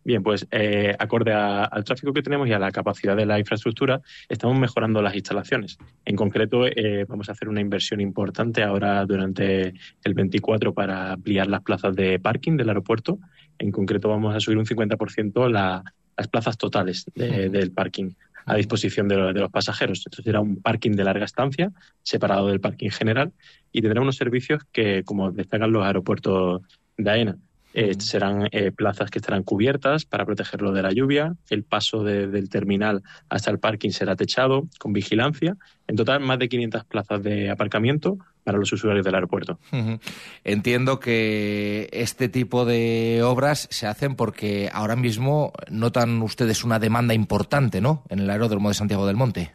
Bien, 0.07 0.23
pues 0.23 0.47
eh, 0.53 0.95
acorde 1.01 1.33
al 1.33 1.83
tráfico 1.83 2.13
que 2.13 2.23
tenemos 2.23 2.47
y 2.47 2.53
a 2.53 2.61
la 2.61 2.71
capacidad 2.71 3.17
de 3.17 3.27
la 3.27 3.41
infraestructura, 3.41 4.01
estamos 4.29 4.57
mejorando 4.57 5.03
las 5.03 5.17
instalaciones. 5.17 5.79
En 6.05 6.15
concreto, 6.15 6.65
eh, 6.65 7.05
vamos 7.09 7.29
a 7.29 7.33
hacer 7.33 7.49
una 7.49 7.61
inversión 7.61 8.01
importante 8.01 8.63
ahora 8.63 9.05
durante 9.05 9.75
el 10.05 10.15
24 10.15 10.73
para 10.73 11.15
ampliar 11.15 11.49
las 11.49 11.63
plazas 11.63 11.97
de 11.97 12.21
parking 12.21 12.57
del 12.57 12.69
aeropuerto. 12.69 13.19
En 13.59 13.73
concreto, 13.73 14.09
vamos 14.09 14.33
a 14.37 14.39
subir 14.39 14.59
un 14.59 14.67
50% 14.67 15.51
las 15.51 16.29
plazas 16.29 16.57
totales 16.57 17.11
del 17.17 17.73
parking 17.73 18.13
a 18.47 18.55
disposición 18.55 19.09
de, 19.09 19.33
los 19.33 19.51
pasajeros. 19.51 19.99
Entonces 19.99 20.25
será 20.25 20.41
un 20.41 20.63
parking 20.63 20.93
de 20.93 21.05
larga 21.05 21.25
estancia, 21.25 21.73
separado 22.03 22.49
del 22.49 22.61
parking 22.61 22.91
general, 22.91 23.33
y 23.73 23.83
tendrá 23.83 24.01
unos 24.01 24.17
servicios 24.17 24.63
que, 24.73 25.03
como 25.05 25.33
destacan 25.33 25.73
los 25.73 25.85
aeropuertos 25.85 26.63
de 26.97 27.11
AENA, 27.11 27.37
eh, 27.75 27.95
serán 27.99 28.49
eh, 28.53 28.73
plazas 28.73 29.11
que 29.11 29.19
estarán 29.19 29.43
cubiertas 29.43 30.07
para 30.07 30.25
protegerlo 30.25 30.73
de 30.73 30.83
la 30.83 30.93
lluvia. 30.93 31.37
El 31.51 31.65
paso 31.65 32.05
del 32.05 32.49
terminal 32.49 33.03
hasta 33.29 33.51
el 33.51 33.59
parking 33.59 33.91
será 33.91 34.17
techado 34.17 34.67
con 34.79 34.95
vigilancia. 34.95 35.57
En 35.87 35.97
total, 35.97 36.21
más 36.21 36.39
de 36.39 36.49
500 36.49 36.85
plazas 36.87 37.23
de 37.23 37.51
aparcamiento 37.51 38.17
para 38.47 38.59
los 38.59 38.73
usuarios 38.73 39.05
del 39.05 39.17
aeropuerto. 39.17 39.59
Entiendo 40.45 41.01
que 41.01 41.89
este 41.91 42.29
tipo 42.29 42.65
de 42.65 43.23
obras 43.25 43.67
se 43.73 43.89
hacen 43.89 44.15
porque 44.15 44.71
ahora 44.73 44.95
mismo 44.95 45.53
notan 45.69 46.23
ustedes 46.23 46.63
una 46.63 46.79
demanda 46.79 47.13
importante, 47.13 47.81
¿no? 47.81 48.05
En 48.09 48.21
el 48.21 48.31
aeródromo 48.31 48.69
de 48.69 48.75
Santiago 48.77 49.05
del 49.05 49.17
Monte. 49.17 49.51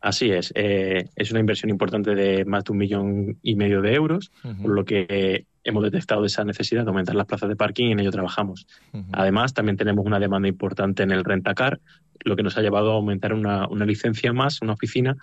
Así 0.00 0.32
es. 0.32 0.52
Eh, 0.56 1.08
es 1.14 1.30
una 1.30 1.38
inversión 1.38 1.70
importante 1.70 2.16
de 2.16 2.44
más 2.44 2.64
de 2.64 2.72
un 2.72 2.78
millón 2.78 3.38
y 3.44 3.54
medio 3.54 3.80
de 3.80 3.94
euros, 3.94 4.32
por 4.60 4.72
lo 4.72 4.84
que 4.84 5.46
hemos 5.62 5.84
detectado 5.84 6.24
esa 6.24 6.42
necesidad 6.42 6.82
de 6.82 6.88
aumentar 6.88 7.14
las 7.14 7.26
plazas 7.26 7.48
de 7.48 7.54
parking 7.54 7.90
y 7.90 7.92
en 7.92 8.00
ello 8.00 8.10
trabajamos. 8.10 8.66
Además, 9.12 9.54
también 9.54 9.76
tenemos 9.76 10.04
una 10.04 10.18
demanda 10.18 10.48
importante 10.48 11.04
en 11.04 11.12
el 11.12 11.22
rentacar, 11.22 11.78
lo 12.24 12.34
que 12.34 12.42
nos 12.42 12.58
ha 12.58 12.62
llevado 12.62 12.90
a 12.90 12.94
aumentar 12.94 13.32
una, 13.32 13.68
una 13.68 13.86
licencia 13.86 14.32
más, 14.32 14.62
una 14.62 14.72
oficina, 14.72 15.16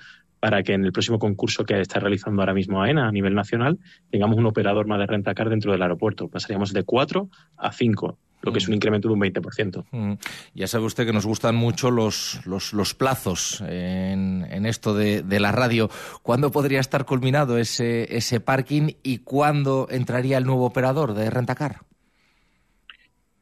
para 0.46 0.62
que 0.62 0.74
en 0.74 0.86
el 0.86 0.92
próximo 0.92 1.18
concurso 1.18 1.66
que 1.66 1.82
está 1.82 2.00
realizando 2.00 2.40
ahora 2.40 2.54
mismo 2.54 2.80
AENA 2.80 3.08
a 3.08 3.12
nivel 3.12 3.34
nacional 3.34 3.80
tengamos 4.12 4.38
un 4.38 4.46
operador 4.46 4.86
más 4.86 5.00
de 5.00 5.08
rentacar 5.08 5.50
dentro 5.50 5.72
del 5.72 5.82
aeropuerto. 5.82 6.28
Pasaríamos 6.28 6.72
de 6.72 6.84
cuatro 6.84 7.30
a 7.58 7.72
cinco 7.72 8.20
lo 8.44 8.52
que 8.52 8.60
es 8.60 8.68
un 8.68 8.74
mm. 8.74 8.76
incremento 8.76 9.08
de 9.08 9.16
un 9.16 9.22
20%. 9.22 9.86
Mm. 9.90 10.14
Ya 10.54 10.68
sabe 10.68 10.86
usted 10.86 11.08
que 11.08 11.14
nos 11.14 11.26
gustan 11.26 11.56
mucho 11.56 11.90
los, 11.90 12.42
los, 12.46 12.94
plazos 12.94 13.60
en, 13.62 14.46
en 14.52 14.68
esto 14.68 14.94
de, 14.94 15.24
de, 15.24 15.40
la 15.40 15.52
radio. 15.52 15.90
¿Cuándo 16.22 16.52
podría 16.52 16.80
estar 16.80 17.06
culminado 17.06 17.58
ese, 17.58 18.16
ese 18.16 18.40
parking 18.40 18.90
y 19.02 19.20
cuándo 19.20 19.88
entraría 19.90 20.38
el 20.38 20.46
nuevo 20.46 20.68
operador 20.68 21.16
de 21.16 21.28
Rentacar? 21.32 21.78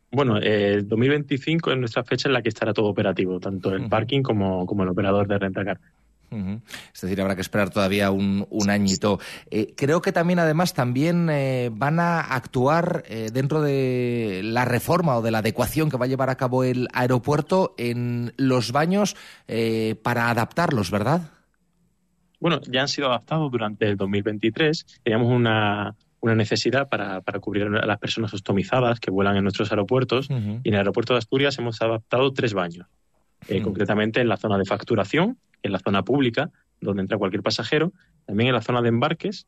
Bueno, 0.09 0.37
el 0.37 0.87
2025 0.87 1.71
es 1.71 1.77
nuestra 1.77 2.05
fecha 2.05 2.29
en 2.29 2.33
la 2.33 2.41
que 2.41 2.47
estará 2.47 2.71
todo 2.71 2.85
operativo, 2.85 3.41
tanto 3.41 3.75
el 3.75 3.89
parking 3.89 4.21
como, 4.21 4.65
como 4.65 4.83
el 4.83 4.89
operador 4.89 5.27
de 5.27 5.37
Rentacar. 5.37 5.81
Es 6.93 7.01
decir, 7.01 7.21
habrá 7.21 7.35
que 7.35 7.41
esperar 7.41 7.69
todavía 7.69 8.11
un, 8.11 8.69
añito. 8.69 9.19
Eh, 9.51 9.73
creo 9.75 10.01
que 10.01 10.11
también, 10.11 10.39
además, 10.39 10.73
también 10.73 11.29
eh, 11.29 11.69
van 11.71 11.99
a 11.99 12.21
actuar 12.21 13.03
eh, 13.07 13.29
dentro 13.31 13.61
de 13.61 14.41
la 14.43 14.65
reforma 14.65 15.17
o 15.17 15.21
de 15.21 15.31
la 15.31 15.39
adecuación 15.39 15.89
que 15.89 15.97
va 15.97 16.05
a 16.05 16.07
llevar 16.07 16.29
a 16.29 16.35
cabo 16.35 16.63
el 16.63 16.87
aeropuerto 16.93 17.75
en 17.77 18.33
los 18.37 18.71
baños 18.71 19.15
para 20.03 20.29
adaptarlos, 20.29 20.91
¿verdad? 20.91 21.29
Bueno, 22.39 22.59
ya 22.69 22.81
han 22.81 22.87
sido 22.87 23.07
adaptados 23.07 23.49
durante 23.51 23.87
el 23.87 23.95
2023. 23.95 25.01
Teníamos 25.03 25.31
una, 25.31 25.95
necesidad 26.21 26.89
para, 26.89 27.21
cubrir 27.39 27.63
a 27.63 27.85
las 27.85 27.99
personas 27.99 28.33
ostomizadas 28.33 28.99
que 28.99 29.11
vuelan 29.11 29.37
en 29.37 29.43
nuestros 29.43 29.71
aeropuertos 29.71 30.29
y 30.29 30.33
en 30.33 30.73
el 30.73 30.75
aeropuerto 30.75 31.13
de 31.13 31.19
Asturias 31.19 31.57
hemos 31.59 31.81
adaptado 31.81 32.33
tres 32.33 32.53
baños. 32.53 32.87
Concretamente 33.63 34.21
en 34.21 34.29
la 34.29 34.37
zona 34.37 34.57
de 34.57 34.65
facturación, 34.65 35.37
en 35.61 35.71
la 35.71 35.79
zona 35.79 36.03
pública, 36.03 36.51
donde 36.81 37.01
entra 37.01 37.17
cualquier 37.17 37.43
pasajero, 37.43 37.93
también 38.25 38.49
en 38.49 38.55
la 38.55 38.61
zona 38.61 38.81
de 38.81 38.89
embarques 38.89 39.47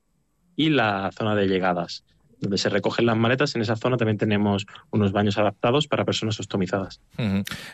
y 0.56 0.70
la 0.70 1.12
zona 1.12 1.36
de 1.36 1.48
llegadas 1.48 2.04
donde 2.40 2.58
se 2.58 2.70
recogen 2.70 3.06
las 3.06 3.18
maletas, 3.18 3.56
en 3.56 3.62
esa 3.62 3.76
zona 3.76 3.98
también 3.98 4.18
tenemos 4.18 4.66
unos 4.92 5.12
baños 5.12 5.38
adaptados 5.38 5.88
para 5.88 6.06
personas 6.06 6.40
ostomizadas. 6.40 7.02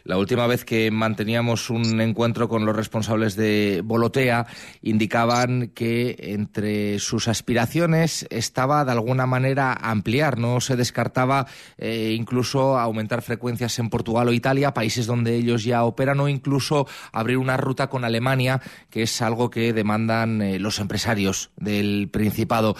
La 0.04 0.18
última 0.18 0.48
vez 0.48 0.66
que 0.66 0.92
manteníamos 0.92 1.70
un 1.70 2.00
encuentro 2.02 2.48
con 2.48 2.66
los 2.66 2.76
responsables 2.76 3.36
de 3.36 3.82
Bolotea, 3.84 4.46
indicaban 4.82 5.72
que 5.74 6.16
entre 6.20 7.00
sus 7.00 7.28
aspiraciones 7.28 8.28
estaba 8.30 8.86
de 8.86 8.92
alguna 8.92 9.26
manera 9.26 9.74
ampliar, 9.74 10.38
no 10.38 10.62
se 10.62 10.76
descartaba 10.76 11.48
eh, 11.78 12.16
incluso 12.18 12.78
aumentar 12.78 13.22
frecuencias 13.22 13.78
en 13.80 13.90
Portugal 13.90 14.28
o 14.28 14.34
Italia, 14.34 14.74
países 14.74 15.06
donde 15.06 15.36
ellos 15.36 15.64
ya 15.64 15.84
operan, 15.84 16.20
o 16.20 16.30
incluso 16.30 16.88
abrir 17.12 17.38
una 17.38 17.58
ruta 17.58 17.88
con 17.88 18.04
Alemania, 18.04 18.62
que 18.90 19.04
es 19.04 19.22
algo 19.22 19.50
que 19.50 19.74
demandan 19.74 20.42
eh, 20.42 20.60
los 20.60 20.80
empresarios 20.80 21.52
del 21.58 22.10
Principado. 22.12 22.76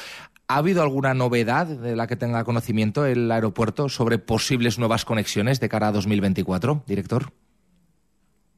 ¿Ha 0.52 0.58
habido 0.58 0.84
alguna 0.84 1.14
novedad 1.14 1.66
de 1.66 1.96
la 1.96 2.08
que 2.08 2.18
tenga 2.18 2.44
conocimiento 2.44 3.06
el 3.06 3.32
aeropuerto 3.32 3.88
sobre 3.88 4.20
posibles 4.20 4.78
nuevas 4.78 5.06
conexiones 5.06 5.62
de 5.62 5.70
cara 5.70 5.88
a 5.88 5.92
2024, 5.94 6.84
director? 6.86 7.32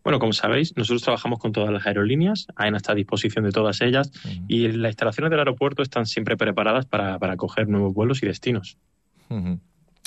Bueno, 0.04 0.18
como 0.18 0.34
sabéis, 0.34 0.76
nosotros 0.76 1.04
trabajamos 1.04 1.38
con 1.38 1.52
todas 1.52 1.70
las 1.70 1.86
aerolíneas, 1.86 2.48
AENA 2.56 2.78
está 2.78 2.94
a 2.94 2.96
disposición 2.96 3.46
de 3.46 3.52
todas 3.52 3.80
ellas 3.82 4.12
y 4.48 4.70
las 4.70 4.90
instalaciones 4.90 5.30
del 5.30 5.42
aeropuerto 5.42 5.84
están 5.84 6.08
siempre 6.08 6.36
preparadas 6.36 6.88
para, 6.88 7.20
para 7.20 7.34
acoger 7.34 7.70
nuevos 7.70 7.94
vuelos 7.94 8.24
y 8.24 8.26
destinos. 8.26 8.80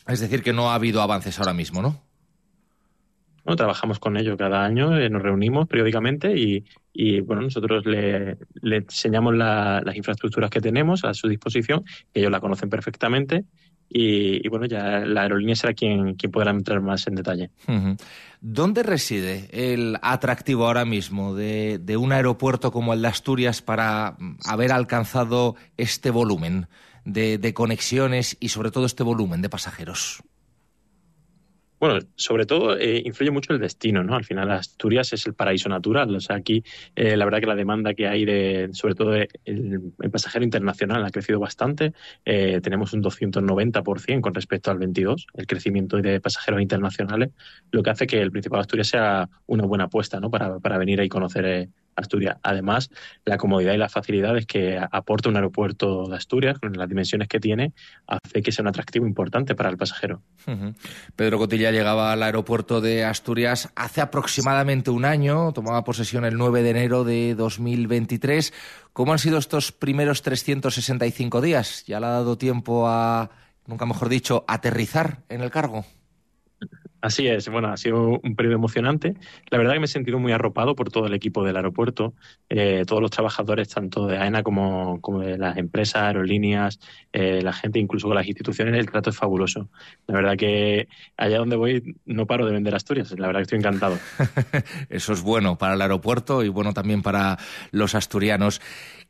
Es 0.08 0.18
decir, 0.18 0.42
que 0.42 0.52
no 0.52 0.72
ha 0.72 0.74
habido 0.74 1.02
avances 1.02 1.38
ahora 1.38 1.54
mismo, 1.54 1.82
¿no? 1.82 2.02
Trabajamos 3.54 4.00
con 4.00 4.16
ellos 4.16 4.36
cada 4.36 4.64
año, 4.64 4.98
eh, 4.98 5.08
nos 5.08 5.22
reunimos 5.22 5.68
periódicamente 5.68 6.36
y, 6.36 6.64
y 6.92 7.20
bueno, 7.20 7.42
nosotros 7.42 7.84
le, 7.86 8.38
enseñamos 8.62 9.36
las 9.36 9.94
infraestructuras 9.94 10.50
que 10.50 10.60
tenemos 10.60 11.04
a 11.04 11.14
su 11.14 11.28
disposición, 11.28 11.84
ellos 12.12 12.30
la 12.30 12.40
conocen 12.40 12.68
perfectamente 12.68 13.44
y, 13.88 14.48
bueno, 14.48 14.66
ya 14.66 15.00
la 15.06 15.22
aerolínea 15.22 15.54
será 15.54 15.72
quien, 15.72 16.14
quien 16.14 16.32
podrá 16.32 16.50
entrar 16.50 16.80
más 16.80 17.06
en 17.06 17.14
detalle. 17.14 17.50
¿Dónde 18.40 18.82
reside 18.82 19.48
el 19.52 19.96
atractivo 20.02 20.66
ahora 20.66 20.84
mismo 20.84 21.34
de, 21.36 21.78
de, 21.80 21.96
un 21.96 22.12
aeropuerto 22.12 22.72
como 22.72 22.94
el 22.94 23.02
de 23.02 23.08
Asturias 23.08 23.62
para 23.62 24.16
haber 24.44 24.72
alcanzado 24.72 25.54
este 25.76 26.10
volumen 26.10 26.66
de 27.04 27.54
conexiones 27.54 28.36
y 28.40 28.48
sobre 28.48 28.72
todo 28.72 28.86
este 28.86 29.04
volumen 29.04 29.40
de 29.40 29.48
pasajeros? 29.48 30.24
Bueno, 31.78 31.98
sobre 32.14 32.46
todo 32.46 32.78
eh, 32.78 33.02
influye 33.04 33.30
mucho 33.30 33.52
el 33.52 33.58
destino, 33.58 34.02
¿no? 34.02 34.14
Al 34.14 34.24
final 34.24 34.50
Asturias 34.50 35.12
es 35.12 35.26
el 35.26 35.34
paraíso 35.34 35.68
natural. 35.68 36.14
O 36.14 36.20
sea, 36.20 36.36
aquí 36.36 36.64
eh, 36.94 37.16
la 37.16 37.24
verdad 37.26 37.40
que 37.40 37.46
la 37.46 37.54
demanda 37.54 37.92
que 37.92 38.08
hay 38.08 38.24
de, 38.24 38.70
sobre 38.72 38.94
todo 38.94 39.14
el, 39.14 39.28
el 39.44 40.10
pasajero 40.10 40.44
internacional 40.44 41.04
ha 41.04 41.10
crecido 41.10 41.38
bastante. 41.38 41.92
Eh, 42.24 42.60
tenemos 42.62 42.94
un 42.94 43.02
290% 43.02 44.20
con 44.22 44.34
respecto 44.34 44.70
al 44.70 44.78
22, 44.78 45.26
el 45.34 45.46
crecimiento 45.46 45.98
de 45.98 46.20
pasajeros 46.20 46.62
internacionales, 46.62 47.30
lo 47.70 47.82
que 47.82 47.90
hace 47.90 48.06
que 48.06 48.22
el 48.22 48.30
Principado 48.30 48.60
de 48.60 48.62
Asturias 48.62 48.88
sea 48.88 49.28
una 49.46 49.66
buena 49.66 49.84
apuesta, 49.84 50.18
¿no? 50.18 50.30
Para, 50.30 50.58
para 50.58 50.78
venir 50.78 51.00
y 51.00 51.08
conocer 51.08 51.68
Asturias. 51.96 52.36
Además, 52.42 52.90
la 53.24 53.38
comodidad 53.38 53.74
y 53.74 53.78
las 53.78 53.92
facilidades 53.92 54.46
que 54.46 54.78
aporta 54.78 55.28
un 55.28 55.36
aeropuerto 55.36 56.06
de 56.08 56.16
Asturias, 56.16 56.58
con 56.58 56.72
las 56.74 56.88
dimensiones 56.88 57.28
que 57.28 57.40
tiene, 57.40 57.72
hace 58.06 58.42
que 58.42 58.52
sea 58.52 58.62
un 58.62 58.68
atractivo 58.68 59.06
importante 59.06 59.54
para 59.54 59.70
el 59.70 59.76
pasajero. 59.76 60.22
Pedro 61.16 61.38
Cotilla 61.38 61.70
llegaba 61.70 62.12
al 62.12 62.22
aeropuerto 62.22 62.80
de 62.80 63.04
Asturias 63.04 63.70
hace 63.74 64.00
aproximadamente 64.00 64.90
un 64.90 65.04
año, 65.04 65.52
tomaba 65.52 65.84
posesión 65.84 66.24
el 66.24 66.36
9 66.36 66.62
de 66.62 66.70
enero 66.70 67.04
de 67.04 67.34
2023. 67.34 68.52
¿Cómo 68.92 69.12
han 69.12 69.18
sido 69.18 69.38
estos 69.38 69.72
primeros 69.72 70.22
365 70.22 71.40
días? 71.40 71.84
¿Ya 71.86 72.00
le 72.00 72.06
ha 72.06 72.10
dado 72.10 72.38
tiempo 72.38 72.88
a, 72.88 73.30
nunca 73.66 73.86
mejor 73.86 74.08
dicho, 74.08 74.44
aterrizar 74.46 75.22
en 75.28 75.40
el 75.40 75.50
cargo? 75.50 75.84
Así 77.00 77.26
es, 77.28 77.48
bueno, 77.48 77.68
ha 77.68 77.76
sido 77.76 78.20
un 78.22 78.34
periodo 78.34 78.56
emocionante. 78.56 79.14
La 79.50 79.58
verdad 79.58 79.74
que 79.74 79.80
me 79.80 79.84
he 79.84 79.88
sentido 79.88 80.18
muy 80.18 80.32
arropado 80.32 80.74
por 80.74 80.90
todo 80.90 81.06
el 81.06 81.14
equipo 81.14 81.44
del 81.44 81.56
aeropuerto, 81.56 82.14
eh, 82.48 82.84
todos 82.86 83.02
los 83.02 83.10
trabajadores, 83.10 83.68
tanto 83.68 84.06
de 84.06 84.18
AENA 84.18 84.42
como, 84.42 85.00
de 85.20 85.38
las 85.38 85.56
empresas, 85.56 86.02
aerolíneas, 86.02 86.80
eh, 87.12 87.42
la 87.42 87.52
gente, 87.52 87.78
incluso 87.78 88.08
con 88.08 88.16
las 88.16 88.26
instituciones, 88.26 88.74
el 88.74 88.90
trato 88.90 89.10
es 89.10 89.16
fabuloso. 89.16 89.68
La 90.06 90.14
verdad 90.14 90.36
que 90.36 90.88
allá 91.16 91.38
donde 91.38 91.56
voy 91.56 91.96
no 92.06 92.26
paro 92.26 92.46
de 92.46 92.52
vender 92.52 92.74
Asturias, 92.74 93.14
la 93.18 93.26
verdad 93.26 93.40
que 93.40 93.44
estoy 93.44 93.58
encantado. 93.58 93.98
Eso 94.88 95.12
es 95.12 95.22
bueno 95.22 95.58
para 95.58 95.74
el 95.74 95.82
aeropuerto 95.82 96.42
y 96.42 96.48
bueno 96.48 96.72
también 96.72 97.02
para 97.02 97.38
los 97.70 97.94
asturianos. 97.94 98.60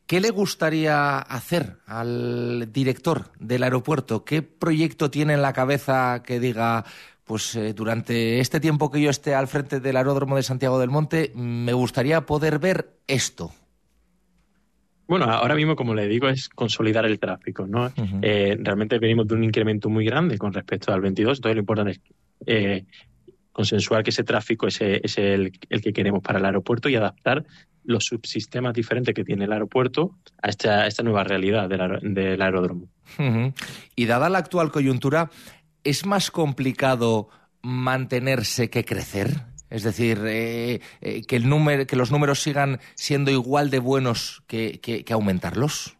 ¿Qué 0.06 0.20
le 0.20 0.30
gustaría 0.30 1.18
hacer 1.18 1.78
al 1.86 2.72
director 2.72 3.32
del 3.40 3.64
aeropuerto? 3.64 4.24
¿Qué 4.24 4.40
proyecto 4.40 5.10
tiene 5.10 5.34
en 5.34 5.42
la 5.42 5.52
cabeza 5.52 6.22
que 6.22 6.38
diga, 6.38 6.84
pues 7.26 7.56
eh, 7.56 7.74
durante 7.74 8.40
este 8.40 8.60
tiempo 8.60 8.90
que 8.90 9.00
yo 9.00 9.10
esté 9.10 9.34
al 9.34 9.48
frente 9.48 9.80
del 9.80 9.96
aeródromo 9.96 10.36
de 10.36 10.44
Santiago 10.44 10.78
del 10.78 10.90
Monte, 10.90 11.32
me 11.34 11.72
gustaría 11.72 12.24
poder 12.24 12.60
ver 12.60 13.00
esto. 13.08 13.52
Bueno, 15.08 15.26
ahora 15.26 15.54
mismo, 15.54 15.76
como 15.76 15.94
le 15.94 16.08
digo, 16.08 16.28
es 16.28 16.48
consolidar 16.48 17.04
el 17.04 17.18
tráfico, 17.18 17.66
¿no? 17.66 17.92
eh, 18.22 18.56
realmente 18.60 18.98
venimos 18.98 19.26
de 19.26 19.34
un 19.34 19.44
incremento 19.44 19.88
muy 19.88 20.04
grande 20.04 20.38
con 20.38 20.52
respecto 20.52 20.92
al 20.92 21.00
22, 21.00 21.38
entonces 21.38 21.56
lo 21.56 21.60
importante 21.60 21.90
es 21.92 22.00
eh, 22.46 22.84
consensuar 23.52 24.02
que 24.02 24.10
ese 24.10 24.24
tráfico 24.24 24.66
es, 24.66 24.80
es 24.80 25.18
el, 25.18 25.52
el, 25.68 25.80
que 25.80 25.92
queremos 25.92 26.22
para 26.22 26.38
el 26.38 26.44
aeropuerto 26.44 26.88
y 26.88 26.96
adaptar 26.96 27.44
los 27.86 28.04
subsistemas 28.04 28.74
diferentes 28.74 29.14
que 29.14 29.24
tiene 29.24 29.44
el 29.44 29.52
aeropuerto 29.52 30.16
a 30.42 30.48
esta, 30.48 30.82
a 30.82 30.86
esta 30.86 31.02
nueva 31.02 31.24
realidad 31.24 31.68
del. 31.68 31.80
Uh 31.80 33.22
-huh. 33.22 33.54
Y 33.94 34.06
dada 34.06 34.28
la 34.28 34.38
actual 34.38 34.70
coyuntura, 34.72 35.30
¿es 35.86 36.04
más 36.04 36.30
complicado 36.30 37.28
mantenerse 37.62 38.70
que 38.70 38.84
crecer? 38.84 39.44
Es 39.70 39.82
decir, 39.82 40.20
eh, 40.24 40.80
eh, 41.00 41.22
que, 41.22 41.38
los 41.40 42.10
números 42.10 42.40
sigan 42.40 42.80
siendo 42.94 43.30
igual 43.30 43.70
de 43.70 43.78
buenos 43.78 44.42
que, 44.46 45.04
aumentarlos. 45.10 45.96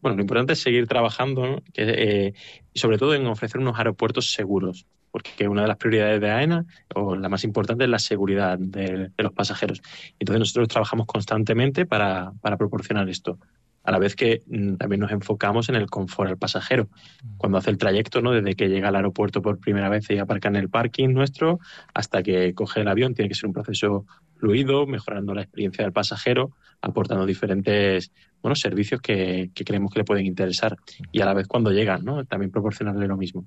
Bueno, 0.00 0.16
lo 0.16 0.22
importante 0.22 0.54
es 0.54 0.60
seguir 0.60 0.86
trabajando 0.88 1.46
¿no? 1.46 1.62
eh, 1.74 2.32
sobre 2.74 2.98
todo 2.98 3.14
en 3.14 3.26
ofrecer 3.26 3.60
unos 3.60 3.78
aeropuertos 3.78 4.32
seguros, 4.32 4.86
porque 5.12 5.46
una 5.46 5.62
de 5.62 5.68
las 5.68 5.76
prioridades 5.76 6.20
de 6.20 6.30
AENA, 6.30 6.66
o 6.94 7.14
la 7.14 7.28
más 7.28 7.44
importante, 7.44 7.84
es 7.84 7.90
la 7.90 8.00
seguridad 8.00 8.58
de, 8.58 9.10
los 9.16 9.32
pasajeros. 9.32 9.80
Entonces 10.18 10.40
nosotros 10.40 10.68
trabajamos 10.68 11.06
constantemente 11.06 11.86
para 11.86 12.32
proporcionar 12.58 13.08
esto 13.08 13.38
a 13.84 13.90
la 13.90 13.98
vez 13.98 14.14
que 14.14 14.42
mm, 14.46 14.74
también 14.74 15.00
nos 15.00 15.12
enfocamos 15.12 15.68
en 15.68 15.76
el 15.76 15.88
confort 15.88 16.30
al 16.30 16.38
pasajero. 16.38 16.88
Cuando 17.36 17.58
hace 17.58 17.70
el 17.70 17.78
trayecto, 17.78 18.20
¿no? 18.20 18.32
Desde 18.32 18.54
que 18.54 18.68
llega 18.68 18.88
al 18.88 18.96
aeropuerto 18.96 19.42
por 19.42 19.58
primera 19.58 19.88
vez 19.88 20.08
y 20.10 20.18
aparca 20.18 20.48
en 20.48 20.56
el 20.56 20.68
parking 20.68 21.08
nuestro 21.10 21.58
hasta 21.94 22.22
que 22.22 22.54
coge 22.54 22.80
el 22.80 22.88
avión, 22.88 23.14
tiene 23.14 23.28
que 23.28 23.34
ser 23.34 23.46
un 23.46 23.52
proceso 23.52 24.06
fluido, 24.36 24.86
mejorando 24.86 25.34
la 25.34 25.42
experiencia 25.42 25.84
del 25.84 25.92
pasajero, 25.92 26.50
aportando 26.80 27.26
diferentes 27.26 28.12
bueno, 28.40 28.56
servicios 28.56 29.00
que, 29.00 29.50
que 29.54 29.64
creemos 29.64 29.92
que 29.92 30.00
le 30.00 30.04
pueden 30.04 30.26
interesar. 30.26 30.76
Y 31.12 31.20
a 31.20 31.26
la 31.26 31.34
vez 31.34 31.46
cuando 31.46 31.70
llegan, 31.70 32.04
¿no? 32.04 32.24
También 32.24 32.50
proporcionarle 32.50 33.06
lo 33.06 33.16
mismo. 33.16 33.46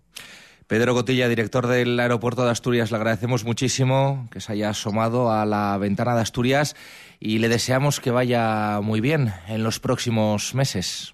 Pedro 0.68 0.96
Cotilla, 0.96 1.30
director 1.30 1.68
del 1.68 2.00
aeropuerto 2.00 2.44
de 2.44 2.52
Asturias, 2.52 2.90
le 2.90 2.98
agradecemos 2.98 3.46
muchísimo 3.46 4.28
que 4.32 4.42
se 4.42 4.54
haya 4.54 4.70
asomado 4.70 5.32
a 5.32 5.46
la 5.46 5.78
ventana 5.78 6.16
de 6.16 6.22
Asturias 6.22 6.76
y 7.20 7.38
le 7.38 7.50
deseamos 7.50 8.00
que 8.00 8.10
vaya 8.10 8.80
muy 8.82 9.00
bien 9.00 9.32
en 9.48 9.64
los 9.64 9.80
próximos 9.80 10.56
meses. 10.56 11.14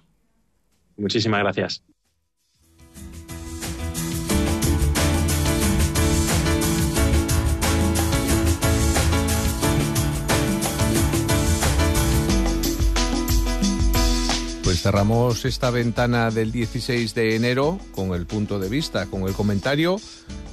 Muchísimas 0.96 1.40
gracias. 1.40 1.82
Cerramos 14.82 15.44
esta 15.44 15.70
ventana 15.70 16.32
del 16.32 16.50
16 16.50 17.14
de 17.14 17.36
enero 17.36 17.78
con 17.94 18.14
el 18.14 18.26
punto 18.26 18.58
de 18.58 18.68
vista, 18.68 19.06
con 19.06 19.22
el 19.28 19.32
comentario, 19.32 20.00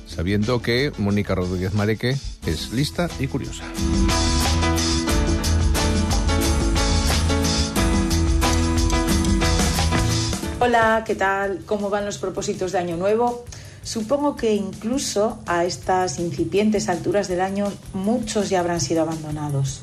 sabiendo 0.05 0.61
que 0.61 0.91
Mónica 0.99 1.33
Rodríguez 1.33 1.73
Mareque 1.73 2.15
es 2.45 2.71
lista 2.71 3.09
y 3.19 3.25
curiosa. 3.25 3.63
Hola, 10.59 11.03
¿qué 11.07 11.15
tal? 11.15 11.61
¿Cómo 11.65 11.89
van 11.89 12.05
los 12.05 12.19
propósitos 12.19 12.71
de 12.71 12.77
Año 12.77 12.97
Nuevo? 12.97 13.45
Supongo 13.81 14.35
que 14.35 14.53
incluso 14.53 15.39
a 15.47 15.65
estas 15.65 16.19
incipientes 16.19 16.87
alturas 16.87 17.27
del 17.29 17.41
año 17.41 17.73
muchos 17.93 18.49
ya 18.51 18.59
habrán 18.59 18.79
sido 18.79 19.01
abandonados. 19.01 19.81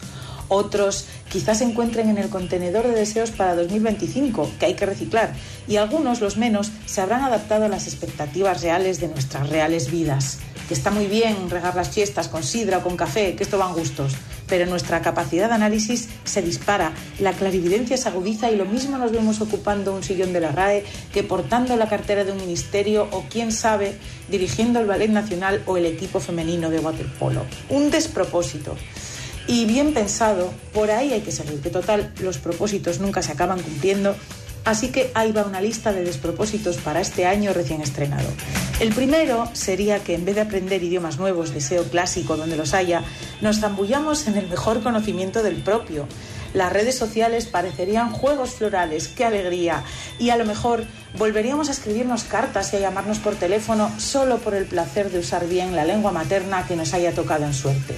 Otros 0.49 1.07
quizás 1.31 1.59
se 1.59 1.65
encuentren 1.65 2.09
en 2.09 2.19
el 2.19 2.29
contenedor 2.29 2.87
de 2.87 2.95
deseos 2.95 3.31
para 3.31 3.57
2025, 3.57 4.51
que 4.59 4.67
hay 4.67 4.75
que 4.75 4.87
reciclar, 4.87 5.35
y 5.67 5.77
algunos, 5.77 6.21
los 6.21 6.37
menos, 6.37 6.71
se 6.87 7.01
habrán 7.01 7.23
adaptado 7.23 7.65
a 7.65 7.69
las 7.69 7.87
expectativas 7.87 8.63
reales 8.63 9.01
de 9.01 9.09
nuestras 9.09 9.49
reales 9.49 9.91
vidas. 9.91 10.39
Que 10.69 10.75
está 10.75 10.91
muy 10.91 11.07
bien 11.07 11.49
regar 11.49 11.77
las 11.77 11.91
fiestas 11.91 12.29
con 12.29 12.43
sidra 12.43 12.79
o 12.79 12.83
con 12.83 12.97
café, 12.97 13.37
que 13.37 13.45
esto 13.45 13.57
van 13.57 13.73
gustos, 13.73 14.15
pero 14.49 14.67
nuestra 14.67 15.01
capacidad 15.01 15.49
de 15.49 15.55
análisis 15.55 16.09
se 16.25 16.43
dispara, 16.43 16.93
la 17.21 17.33
clarividencia 17.33 17.97
se 17.97 18.09
agudiza 18.09 18.51
y 18.51 18.57
lo 18.57 18.65
mismo 18.65 18.99
nos 18.99 19.13
vemos 19.13 19.41
ocupando 19.41 19.95
un 19.95 20.03
sillón 20.03 20.33
de 20.33 20.41
la 20.41 20.53
RAE 20.53 20.85
que 21.13 21.23
portando 21.23 21.77
la 21.77 21.89
cartera 21.89 22.25
de 22.25 22.33
un 22.33 22.39
ministerio 22.39 23.09
o, 23.13 23.25
quién 23.31 23.53
sabe, 23.53 23.97
dirigiendo 24.29 24.81
el 24.81 24.87
Ballet 24.87 25.11
Nacional 25.11 25.63
o 25.67 25.77
el 25.77 25.87
equipo 25.87 26.19
femenino 26.19 26.69
de 26.69 26.81
waterpolo. 26.81 27.45
Un 27.69 27.91
despropósito 27.91 28.77
y 29.47 29.65
bien 29.65 29.95
pensado, 29.95 30.53
por 30.73 30.91
ahí 30.91 31.13
hay 31.13 31.21
que 31.21 31.33
seguir, 31.33 31.61
que 31.61 31.71
total 31.71 32.13
los 32.21 32.39
propósitos 32.39 32.99
nunca 32.99 33.23
se 33.23 33.33
acaban 33.33 33.61
cumpliendo, 33.61 34.17
así 34.65 34.89
que 34.89 35.11
ahí 35.15 35.31
va 35.33 35.45
una 35.45 35.61
lista 35.61 35.93
de 35.93 36.03
despropósitos 36.05 36.79
para 36.79 37.01
este 37.01 37.27
año 37.27 37.53
recién 37.53 37.81
estrenado. 37.81 38.29
El 38.81 38.93
primero 38.93 39.49
sería 39.53 40.01
que 40.01 40.15
en 40.15 40.25
vez 40.25 40.35
de 40.35 40.41
aprender 40.43 40.83
idiomas 40.83 41.19
nuevos, 41.19 41.55
deseo 41.55 41.85
clásico 41.85 42.37
donde 42.37 42.57
los 42.57 42.75
haya, 42.75 43.03
nos 43.41 43.61
zambullamos 43.61 44.27
en 44.27 44.37
el 44.37 44.49
mejor 44.49 44.83
conocimiento 44.83 45.43
del 45.43 45.57
propio. 45.57 46.07
Las 46.53 46.73
redes 46.73 46.97
sociales 46.97 47.47
parecerían 47.47 48.11
juegos 48.11 48.51
florales, 48.51 49.09
qué 49.09 49.25
alegría. 49.25 49.83
Y 50.19 50.31
a 50.31 50.37
lo 50.37 50.45
mejor 50.45 50.85
volveríamos 51.19 51.69
a 51.69 51.73
escribirnos 51.73 52.25
cartas 52.25 52.73
y 52.73 52.77
a 52.77 52.81
llamarnos 52.81 53.19
por 53.19 53.35
teléfono 53.35 53.91
solo 53.99 54.39
por 54.39 54.55
el 54.55 54.67
placer 54.67 55.11
de 55.11 55.21
usar 55.21 55.47
bien 55.47 55.77
la 55.77 55.85
lengua 55.85 56.13
materna 56.13 56.67
que 56.67 56.77
nos 56.77 56.93
haya 56.95 57.13
tocado 57.13 57.45
en 57.45 57.55
suerte 57.55 57.97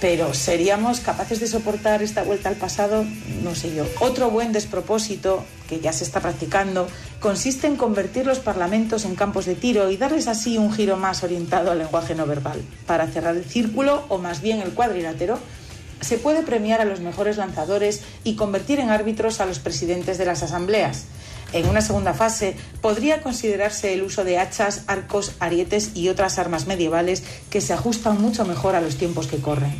pero 0.00 0.32
¿seríamos 0.32 1.00
capaces 1.00 1.40
de 1.40 1.46
soportar 1.46 2.02
esta 2.02 2.22
vuelta 2.22 2.48
al 2.48 2.56
pasado? 2.56 3.04
No 3.42 3.54
sé 3.54 3.74
yo. 3.74 3.84
Otro 4.00 4.30
buen 4.30 4.52
despropósito, 4.52 5.44
que 5.68 5.80
ya 5.80 5.92
se 5.92 6.04
está 6.04 6.20
practicando, 6.20 6.88
consiste 7.20 7.66
en 7.66 7.76
convertir 7.76 8.26
los 8.26 8.38
parlamentos 8.38 9.04
en 9.04 9.14
campos 9.14 9.44
de 9.44 9.54
tiro 9.54 9.90
y 9.90 9.98
darles 9.98 10.26
así 10.26 10.56
un 10.56 10.72
giro 10.72 10.96
más 10.96 11.22
orientado 11.22 11.70
al 11.70 11.78
lenguaje 11.78 12.14
no 12.14 12.26
verbal. 12.26 12.62
Para 12.86 13.06
cerrar 13.08 13.36
el 13.36 13.44
círculo, 13.44 14.04
o 14.08 14.18
más 14.18 14.40
bien 14.40 14.60
el 14.60 14.72
cuadrilátero, 14.72 15.38
se 16.00 16.16
puede 16.16 16.42
premiar 16.42 16.80
a 16.80 16.86
los 16.86 17.00
mejores 17.00 17.36
lanzadores 17.36 18.02
y 18.24 18.36
convertir 18.36 18.80
en 18.80 18.88
árbitros 18.88 19.40
a 19.40 19.46
los 19.46 19.58
presidentes 19.58 20.16
de 20.16 20.24
las 20.24 20.42
asambleas. 20.42 21.04
En 21.52 21.68
una 21.68 21.80
segunda 21.80 22.14
fase 22.14 22.56
podría 22.80 23.22
considerarse 23.22 23.92
el 23.92 24.02
uso 24.02 24.24
de 24.24 24.38
hachas, 24.38 24.84
arcos, 24.86 25.32
arietes 25.40 25.90
y 25.94 26.08
otras 26.08 26.38
armas 26.38 26.66
medievales 26.66 27.22
que 27.50 27.60
se 27.60 27.72
ajustan 27.72 28.20
mucho 28.20 28.44
mejor 28.44 28.76
a 28.76 28.80
los 28.80 28.96
tiempos 28.96 29.26
que 29.26 29.38
corren. 29.38 29.74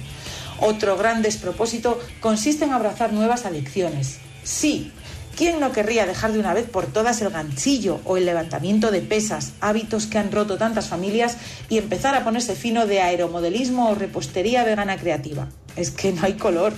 Otro 0.61 0.97
gran 0.97 1.23
despropósito 1.23 2.01
consiste 2.21 2.65
en 2.65 2.73
abrazar 2.73 3.13
nuevas 3.13 3.47
adicciones. 3.47 4.19
Sí, 4.43 4.93
¿Quién 5.37 5.59
no 5.59 5.73
querría 5.73 6.05
dejar 6.05 6.33
de 6.33 6.39
una 6.39 6.53
vez 6.53 6.69
por 6.69 6.85
todas 6.85 7.23
el 7.23 7.31
ganchillo 7.31 8.01
o 8.05 8.19
el 8.19 8.27
levantamiento 8.27 8.91
de 8.91 9.01
pesas, 9.01 9.53
hábitos 9.61 10.07
que 10.07 10.19
han 10.19 10.33
roto 10.33 10.59
tantas 10.59 10.89
familias, 10.89 11.39
y 11.71 11.79
empezar 11.79 12.15
a 12.15 12.25
ponerse 12.25 12.55
fino 12.55 12.87
de 12.87 13.01
aeromodelismo 13.01 13.89
o 13.89 13.95
repostería 13.95 14.65
vegana 14.65 14.99
creativa? 14.99 15.49
Es 15.77 15.93
que 15.93 16.13
no 16.13 16.25
hay 16.25 16.35
color. 16.35 16.75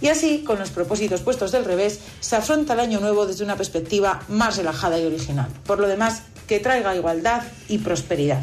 Y 0.00 0.08
así, 0.08 0.44
con 0.44 0.58
los 0.58 0.70
propósitos 0.70 1.22
puestos 1.22 1.52
del 1.52 1.64
revés, 1.64 2.00
se 2.20 2.36
afronta 2.36 2.74
el 2.74 2.80
año 2.80 3.00
nuevo 3.00 3.26
desde 3.26 3.44
una 3.44 3.56
perspectiva 3.56 4.20
más 4.28 4.56
relajada 4.56 4.98
y 4.98 5.06
original. 5.06 5.48
Por 5.66 5.78
lo 5.78 5.88
demás, 5.88 6.22
que 6.46 6.60
traiga 6.60 6.94
igualdad 6.94 7.42
y 7.68 7.78
prosperidad. 7.78 8.42